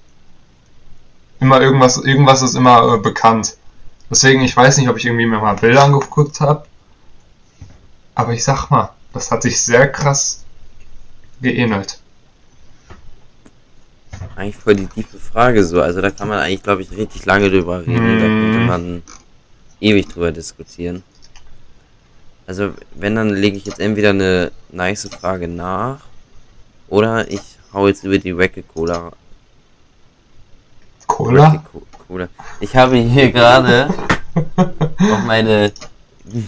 Immer 1.40 1.60
irgendwas, 1.60 1.98
irgendwas 1.98 2.42
ist 2.42 2.54
immer 2.54 2.94
äh, 2.94 2.98
bekannt. 2.98 3.56
Deswegen, 4.10 4.42
ich 4.42 4.56
weiß 4.56 4.78
nicht, 4.78 4.88
ob 4.88 4.96
ich 4.96 5.06
irgendwie 5.06 5.26
mir 5.26 5.40
mal 5.40 5.56
Bilder 5.56 5.84
angeguckt 5.84 6.40
habe. 6.40 6.64
Aber 8.14 8.32
ich 8.32 8.44
sag 8.44 8.70
mal, 8.70 8.90
das 9.12 9.30
hat 9.30 9.42
sich 9.42 9.60
sehr 9.60 9.90
krass 9.90 10.44
geähnelt. 11.40 11.98
Eigentlich 14.36 14.56
voll 14.56 14.74
die 14.76 14.86
tiefe 14.86 15.18
Frage 15.18 15.64
so. 15.64 15.80
Also 15.80 16.00
da 16.00 16.10
kann 16.10 16.28
man 16.28 16.38
eigentlich, 16.38 16.62
glaube 16.62 16.82
ich, 16.82 16.90
richtig 16.92 17.24
lange 17.26 17.50
drüber 17.50 17.80
reden. 17.80 18.18
Da 18.18 18.26
könnte 18.26 18.58
Mm. 18.58 18.66
man 18.66 19.02
ewig 19.80 20.08
drüber 20.08 20.32
diskutieren. 20.32 21.02
Also 22.46 22.74
wenn, 22.94 23.14
dann 23.16 23.30
lege 23.30 23.56
ich 23.56 23.64
jetzt 23.64 23.80
entweder 23.80 24.10
eine 24.10 24.52
nice 24.70 25.08
Frage 25.08 25.48
nach 25.48 26.00
oder 26.88 27.30
ich 27.30 27.40
hau 27.72 27.86
jetzt 27.88 28.04
über 28.04 28.18
die 28.18 28.36
Wecke 28.36 28.62
Cola. 28.62 29.12
Cola? 31.06 31.64
Cola. 32.06 32.28
Ich 32.60 32.74
habe 32.76 32.96
hier 32.96 33.30
gerade 33.32 33.88
auf 34.56 35.24
meine 35.26 35.72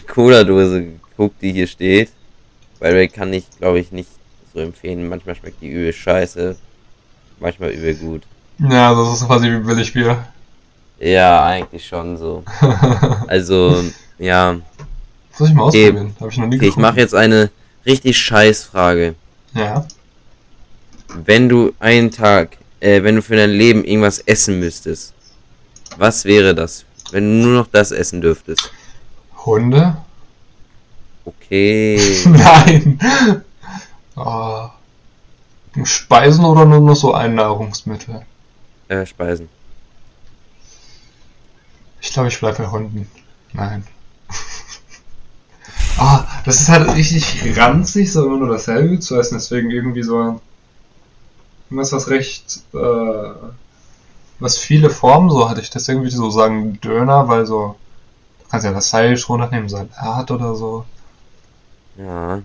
Cola-Dose 0.08 0.82
geguckt, 0.84 1.36
die 1.40 1.52
hier 1.52 1.66
steht. 1.66 2.10
Weil 2.78 3.08
kann 3.08 3.32
ich, 3.32 3.44
glaube 3.58 3.78
ich, 3.80 3.90
nicht 3.92 4.10
so 4.52 4.60
empfehlen. 4.60 5.08
Manchmal 5.08 5.34
schmeckt 5.34 5.62
die 5.62 5.68
übel 5.70 5.92
scheiße, 5.92 6.56
manchmal 7.40 7.70
übel 7.70 7.94
gut. 7.94 8.22
Ja, 8.59 8.94
das 8.94 9.20
ist 9.20 9.27
quasi 9.27 9.51
wie 9.51 9.59
Billigbier. 9.59 10.25
Ja, 10.99 11.44
eigentlich 11.44 11.87
schon 11.87 12.16
so. 12.16 12.42
Also, 13.27 13.85
ja. 14.18 14.57
Soll 15.33 15.49
ich 15.49 15.55
mal 15.55 15.64
Okay. 15.64 15.88
ausprobieren? 15.88 16.16
Habe 16.20 16.31
ich 16.31 16.38
noch 16.38 16.46
nie 16.46 16.57
Okay, 16.57 16.68
ich 16.68 16.77
mache 16.77 16.99
jetzt 17.01 17.14
eine 17.14 17.51
richtig 17.85 18.16
scheiß 18.18 18.64
Frage. 18.64 19.14
Ja. 19.55 19.87
Wenn 21.25 21.49
du 21.49 21.72
einen 21.79 22.11
Tag, 22.11 22.57
äh, 22.81 23.03
wenn 23.03 23.16
du 23.16 23.22
für 23.22 23.37
dein 23.37 23.51
Leben 23.51 23.85
irgendwas 23.85 24.18
essen 24.20 24.59
müsstest, 24.59 25.12
was 25.99 26.25
wäre 26.25 26.55
das? 26.55 26.85
Wenn 27.11 27.25
du 27.42 27.46
nur 27.49 27.59
noch 27.61 27.66
das 27.68 27.92
essen 27.92 28.20
dürftest. 28.20 28.70
Hunde? 29.44 29.96
Okay. 31.25 32.01
Nein. 32.27 32.99
Oh. 34.16 34.68
Speisen 35.84 36.44
oder 36.44 36.64
nur 36.64 36.80
noch 36.80 36.96
so 36.96 37.12
ein 37.14 37.34
Nahrungsmittel? 37.34 38.24
Äh, 38.88 39.04
Speisen. 39.04 39.48
Ich 42.00 42.12
glaube, 42.12 42.28
ich 42.28 42.38
bleibe 42.38 42.58
bei 42.58 42.70
Hunden. 42.70 43.08
Nein. 43.52 43.86
Ah, 45.98 46.26
das 46.44 46.60
ist 46.60 46.68
halt 46.68 46.94
richtig 46.94 47.56
ranzig, 47.56 48.12
so 48.12 48.26
immer 48.26 48.36
nur 48.36 48.50
dasselbe 48.50 49.00
zu 49.00 49.18
essen. 49.18 49.36
Deswegen 49.36 49.70
irgendwie 49.70 50.02
so 50.02 50.42
irgendwas, 51.70 51.92
was 51.92 52.10
recht, 52.10 52.60
äh, 52.74 53.30
was 54.38 54.58
viele 54.58 54.90
Formen 54.90 55.30
so 55.30 55.48
hatte 55.48 55.62
ich 55.62 55.70
das 55.70 55.88
irgendwie 55.88 56.10
so 56.10 56.28
sagen 56.28 56.78
Döner, 56.82 57.28
weil 57.28 57.46
so, 57.46 57.76
du 58.40 58.48
kannst 58.50 58.66
ja 58.66 58.72
das 58.72 58.90
Fleisch 58.90 59.26
runternehmen, 59.26 59.70
Salat 59.70 60.30
oder 60.30 60.54
so. 60.54 60.84
Ja. 61.96 62.42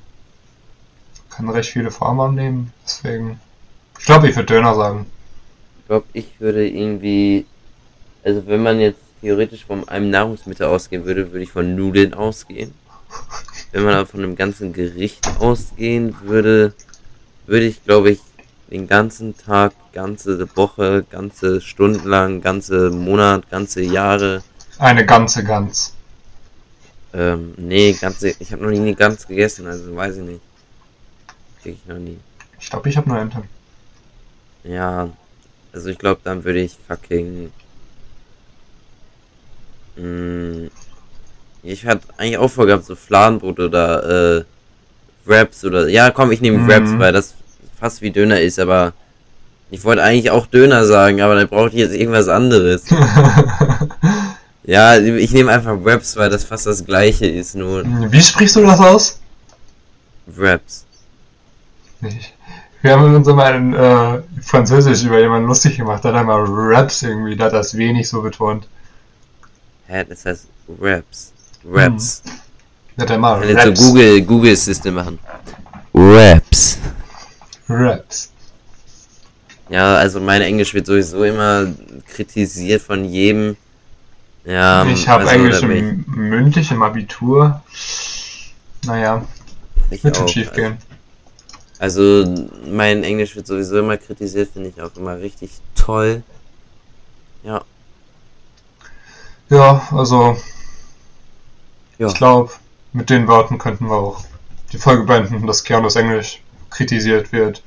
Kann 1.31 1.49
recht 1.49 1.71
viele 1.71 1.91
Formen 1.91 2.19
annehmen. 2.21 2.73
Deswegen, 2.85 3.39
ich 3.97 4.05
glaube, 4.05 4.29
ich 4.29 4.35
würde 4.35 4.53
Döner 4.53 4.75
sagen. 4.75 5.05
Ich 5.79 5.87
glaube, 5.87 6.05
ich 6.13 6.39
würde 6.39 6.67
irgendwie. 6.67 7.45
Also, 8.23 8.45
wenn 8.47 8.61
man 8.63 8.79
jetzt 8.79 8.99
theoretisch 9.21 9.65
von 9.65 9.87
einem 9.89 10.09
Nahrungsmittel 10.09 10.67
ausgehen 10.67 11.05
würde, 11.05 11.31
würde 11.31 11.43
ich 11.43 11.51
von 11.51 11.75
Nudeln 11.75 12.13
ausgehen. 12.13 12.73
Wenn 13.71 13.83
man 13.83 13.95
aber 13.95 14.05
von 14.05 14.21
einem 14.23 14.35
ganzen 14.35 14.73
Gericht 14.73 15.27
ausgehen 15.39 16.15
würde, 16.21 16.73
würde 17.45 17.65
ich, 17.65 17.83
glaube 17.83 18.11
ich, 18.11 18.19
den 18.69 18.87
ganzen 18.87 19.37
Tag, 19.37 19.73
ganze 19.93 20.47
Woche, 20.55 21.05
ganze 21.09 21.61
Stunden 21.61 22.07
lang, 22.07 22.41
ganze 22.41 22.89
Monat, 22.89 23.49
ganze 23.49 23.81
Jahre, 23.81 24.43
Eine 24.79 25.05
ganze 25.05 25.43
Gans. 25.43 25.93
ähm, 27.13 27.53
nee, 27.57 27.93
ganze, 27.93 28.33
ich 28.39 28.51
habe 28.51 28.63
noch 28.63 28.69
nie 28.71 28.79
eine 28.79 28.95
Gans 28.95 29.27
gegessen, 29.27 29.67
also 29.67 29.95
weiß 29.95 30.17
ich 30.17 30.23
nicht. 30.23 30.41
Krieg 31.61 31.77
ich 31.81 31.87
noch 31.89 31.97
nie. 31.99 32.17
Ich 32.59 32.69
glaube, 32.69 32.89
ich 32.89 32.97
habe 32.97 33.09
nur 33.09 33.19
Ente. 33.19 33.43
Ja, 34.63 35.09
also 35.73 35.89
ich 35.89 35.97
glaube, 35.97 36.21
dann 36.23 36.43
würde 36.43 36.59
ich 36.61 36.77
fucking. 36.87 37.51
Mh, 39.95 40.69
ich 41.63 41.85
hatte 41.85 42.07
eigentlich 42.17 42.37
auch 42.37 42.49
vorgehabt, 42.49 42.85
so 42.85 42.95
Fladenbrot 42.95 43.59
oder 43.59 44.37
äh, 44.39 44.43
Wraps 45.25 45.63
oder. 45.65 45.87
Ja, 45.87 46.11
komm, 46.11 46.31
ich 46.31 46.41
nehme 46.41 46.57
Mhm. 46.59 46.67
Wraps, 46.67 46.91
weil 46.97 47.13
das 47.13 47.33
fast 47.79 48.01
wie 48.01 48.11
Döner 48.11 48.39
ist, 48.39 48.59
aber. 48.59 48.93
Ich 49.73 49.85
wollte 49.85 50.03
eigentlich 50.03 50.31
auch 50.31 50.47
Döner 50.47 50.85
sagen, 50.85 51.21
aber 51.21 51.35
dann 51.35 51.47
brauche 51.47 51.69
ich 51.69 51.75
jetzt 51.75 51.93
irgendwas 51.93 52.27
anderes. 52.27 52.83
ja, 54.63 54.97
ich 54.97 55.31
nehme 55.31 55.49
einfach 55.49 55.77
Wraps, 55.85 56.17
weil 56.17 56.29
das 56.29 56.43
fast 56.43 56.65
das 56.65 56.83
gleiche 56.85 57.25
ist, 57.25 57.55
nur 57.55 57.85
Wie 58.11 58.21
sprichst 58.21 58.57
du 58.57 58.63
das 58.63 58.79
aus? 58.81 59.21
Wraps. 60.25 60.85
Nicht. 62.01 62.33
Wir 62.81 62.93
haben 62.93 63.13
uns 63.15 63.27
immer 63.27 63.53
in 63.53 63.73
äh, 63.73 64.21
Französisch 64.41 65.03
über 65.03 65.19
jemanden 65.19 65.47
lustig 65.47 65.77
gemacht, 65.77 66.03
hat 66.03 66.15
einmal 66.15 66.43
Raps 66.47 67.03
irgendwie, 67.03 67.35
der 67.35 67.47
hat 67.47 67.53
das 67.53 67.77
wenig 67.77 68.09
so 68.09 68.21
betont. 68.21 68.67
Hä, 69.85 70.03
das 70.09 70.25
heißt 70.25 70.47
Wraps. 70.79 71.31
Wraps. 71.63 72.23
Der 72.97 73.03
hat 73.03 73.11
einmal 73.11 73.39
Kann 73.39 73.49
jetzt 73.49 73.63
so 73.63 73.69
Raps. 73.69 73.87
Google, 73.87 74.21
Google 74.23 74.55
System 74.55 74.95
machen. 74.95 75.19
Raps. 75.93 76.79
Raps. 77.69 78.31
Ja, 79.69 79.95
also 79.95 80.19
mein 80.19 80.41
Englisch 80.41 80.73
wird 80.73 80.87
sowieso 80.87 81.23
immer 81.23 81.67
kritisiert 82.07 82.81
von 82.81 83.05
jedem. 83.05 83.55
Ja, 84.43 84.85
ich 84.85 85.07
habe 85.07 85.23
also, 85.23 85.35
Englisch 85.35 85.61
da 85.61 85.67
im, 85.67 86.03
mündlich 86.07 86.71
im 86.71 86.81
Abitur. 86.81 87.61
Naja, 88.85 89.23
ich, 89.91 90.03
wird 90.03 90.17
schon 90.17 90.27
schief 90.27 90.51
gehen. 90.51 90.73
Also 90.73 90.90
mein 92.67 93.03
Englisch 93.03 93.35
wird 93.35 93.47
sowieso 93.47 93.79
immer 93.79 93.97
kritisiert, 93.97 94.51
finde 94.53 94.69
ich 94.69 94.79
auch 94.81 94.95
immer 94.95 95.19
richtig 95.19 95.51
toll. 95.75 96.23
Ja, 97.43 97.63
Ja, 99.49 99.85
also 99.91 100.37
ja. 101.97 102.07
ich 102.07 102.13
glaube, 102.13 102.51
mit 102.93 103.09
den 103.09 103.27
Worten 103.27 103.57
könnten 103.57 103.87
wir 103.87 103.95
auch 103.95 104.23
die 104.71 104.77
Folge 104.77 105.03
beenden, 105.03 105.45
dass 105.45 105.61
Keanu's 105.63 105.97
Englisch 105.97 106.41
kritisiert 106.69 107.33
wird. 107.33 107.61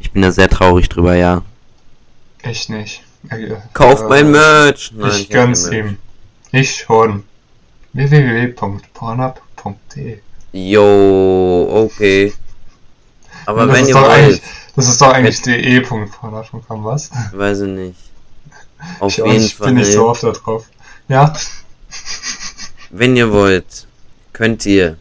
Ich 0.00 0.12
bin 0.12 0.20
da 0.22 0.32
sehr 0.32 0.50
traurig 0.50 0.88
drüber, 0.88 1.14
ja. 1.14 1.42
Ich 2.42 2.68
nicht. 2.68 3.04
Äh, 3.30 3.54
Kauf 3.72 4.02
äh, 4.02 4.08
mein 4.08 4.32
Merch! 4.32 4.92
ich 4.98 5.02
hab 5.02 5.12
kein 5.12 5.28
gönn's 5.28 5.70
ihm. 5.70 5.98
Ich 6.52 6.76
schon. 6.76 7.22
www.pornhub.de 7.92 10.18
Yo, 10.52 11.86
okay. 11.86 12.32
Aber 13.46 13.66
das 13.66 13.76
wenn 13.76 13.88
ihr 13.88 13.94
wollt, 13.94 14.42
das 14.76 14.88
ist 14.88 15.00
doch 15.00 15.12
eigentlich 15.12 15.42
de.pornhub.com, 15.42 16.84
was? 16.84 17.10
weiß 17.32 17.60
ich 17.60 17.68
nicht. 17.68 17.98
Auf 19.00 19.12
ich 19.12 19.22
auch 19.22 19.26
jeden 19.26 19.42
nicht, 19.42 19.56
Fall. 19.56 19.68
bin 19.68 19.76
nicht 19.76 19.92
so 19.92 20.08
oft 20.08 20.22
da 20.22 20.30
drauf. 20.30 20.64
Ja, 21.08 21.32
Wenn 22.90 23.16
ihr 23.16 23.30
wollt, 23.32 23.86
könnt 24.32 24.66
ihr 24.66 24.96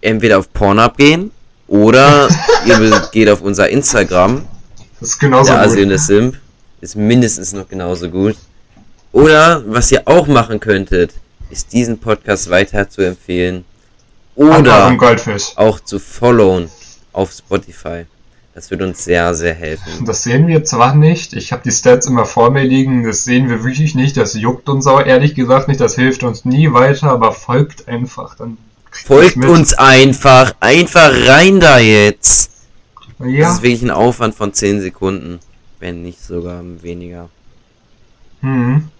entweder 0.00 0.38
auf 0.38 0.52
Pornhub 0.52 0.96
gehen 0.96 1.30
oder 1.66 2.28
ihr 2.66 3.08
geht 3.12 3.28
auf 3.28 3.40
unser 3.40 3.68
Instagram, 3.68 4.44
das 5.00 5.10
ist 5.10 5.18
genauso 5.18 5.52
der 5.52 5.60
Asi 5.62 5.76
und 5.76 5.84
gut. 5.84 5.90
der 5.92 5.98
Simp, 5.98 6.36
ist 6.80 6.96
mindestens 6.96 7.52
noch 7.52 7.68
genauso 7.68 8.10
gut. 8.10 8.36
Oder 9.12 9.62
was 9.66 9.92
ihr 9.92 10.02
auch 10.06 10.26
machen 10.26 10.58
könntet, 10.60 11.12
ist 11.50 11.72
diesen 11.72 11.98
Podcast 11.98 12.50
weiter 12.50 12.88
zu 12.88 13.02
empfehlen 13.02 13.64
oder 14.34 14.96
auch 15.56 15.80
zu 15.80 15.98
followen 15.98 16.70
auf 17.12 17.32
Spotify. 17.32 18.06
Das 18.54 18.70
würde 18.70 18.86
uns 18.86 19.04
sehr, 19.04 19.34
sehr 19.34 19.54
helfen. 19.54 20.04
Das 20.04 20.22
sehen 20.24 20.46
wir 20.46 20.64
zwar 20.64 20.94
nicht, 20.94 21.32
ich 21.32 21.52
habe 21.52 21.62
die 21.62 21.70
Stats 21.70 22.06
immer 22.06 22.26
vor 22.26 22.50
mir 22.50 22.64
liegen, 22.64 23.04
das 23.04 23.24
sehen 23.24 23.48
wir 23.48 23.64
wirklich 23.64 23.94
nicht, 23.94 24.16
das 24.16 24.34
juckt 24.34 24.68
uns 24.68 24.86
auch 24.86 25.00
ehrlich 25.04 25.34
gesagt 25.34 25.68
nicht, 25.68 25.80
das 25.80 25.94
hilft 25.94 26.22
uns 26.22 26.44
nie 26.44 26.72
weiter, 26.72 27.10
aber 27.10 27.32
folgt 27.32 27.88
einfach, 27.88 28.34
dann 28.36 28.58
Folgt 28.90 29.42
das 29.42 29.50
uns 29.50 29.74
einfach, 29.74 30.54
einfach 30.60 31.10
rein 31.26 31.60
da 31.60 31.78
jetzt. 31.78 32.50
Das 33.18 33.28
Ja, 33.28 33.50
ist 33.56 33.62
wirklich 33.62 33.82
ein 33.82 33.90
Aufwand 33.90 34.34
von 34.34 34.52
10 34.52 34.80
Sekunden, 34.80 35.40
wenn 35.78 36.02
nicht 36.02 36.22
sogar 36.22 36.62
weniger. 36.82 37.30
hm. 38.42 38.90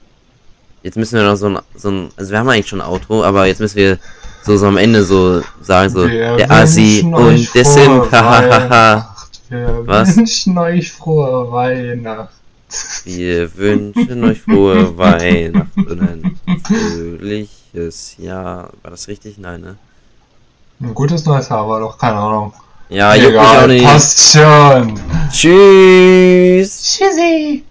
Jetzt 0.82 0.96
müssen 0.96 1.16
wir 1.16 1.24
noch 1.24 1.36
so 1.36 1.46
ein, 1.48 1.58
so 1.74 1.90
ein, 1.90 2.10
also 2.16 2.30
wir 2.32 2.38
haben 2.38 2.48
eigentlich 2.48 2.68
schon 2.68 2.80
ein 2.80 2.86
Outro, 2.88 3.22
aber 3.24 3.46
jetzt 3.46 3.60
müssen 3.60 3.76
wir 3.76 3.98
so, 4.42 4.56
so 4.56 4.66
am 4.66 4.76
Ende 4.76 5.04
so 5.04 5.42
sagen, 5.60 5.90
so, 5.90 6.08
Wir 6.08 6.36
der 6.36 6.50
Asi 6.50 7.02
und 7.02 7.54
der 7.54 7.64
Sim, 7.64 8.10
hahaha. 8.10 9.14
Wir 9.48 9.82
Was? 9.86 10.16
wünschen 10.16 10.56
euch 10.58 10.92
frohe 10.92 11.50
Weihnacht. 11.52 12.30
Wir 13.04 13.54
wünschen 13.56 14.24
euch 14.24 14.40
frohe 14.40 14.96
Weihnachten 14.98 15.80
und 15.90 16.00
ein 16.00 16.40
fröhliches 16.64 18.16
Jahr. 18.18 18.70
War 18.82 18.90
das 18.90 19.08
richtig? 19.08 19.36
Nein, 19.38 19.60
ne? 19.60 19.76
Ein 20.80 20.94
gutes 20.94 21.24
neues 21.26 21.48
Jahr 21.48 21.68
war 21.68 21.80
doch, 21.80 21.98
keine 21.98 22.16
Ahnung. 22.16 22.52
Ja, 22.88 23.14
juckt 23.14 23.32
mich 23.32 23.40
auch 23.40 23.52
Egal, 23.54 23.68
nicht. 23.68 23.84
passt 23.84 24.32
schon. 24.32 25.00
Tschüss! 25.30 26.82
Tschüssi. 26.98 27.64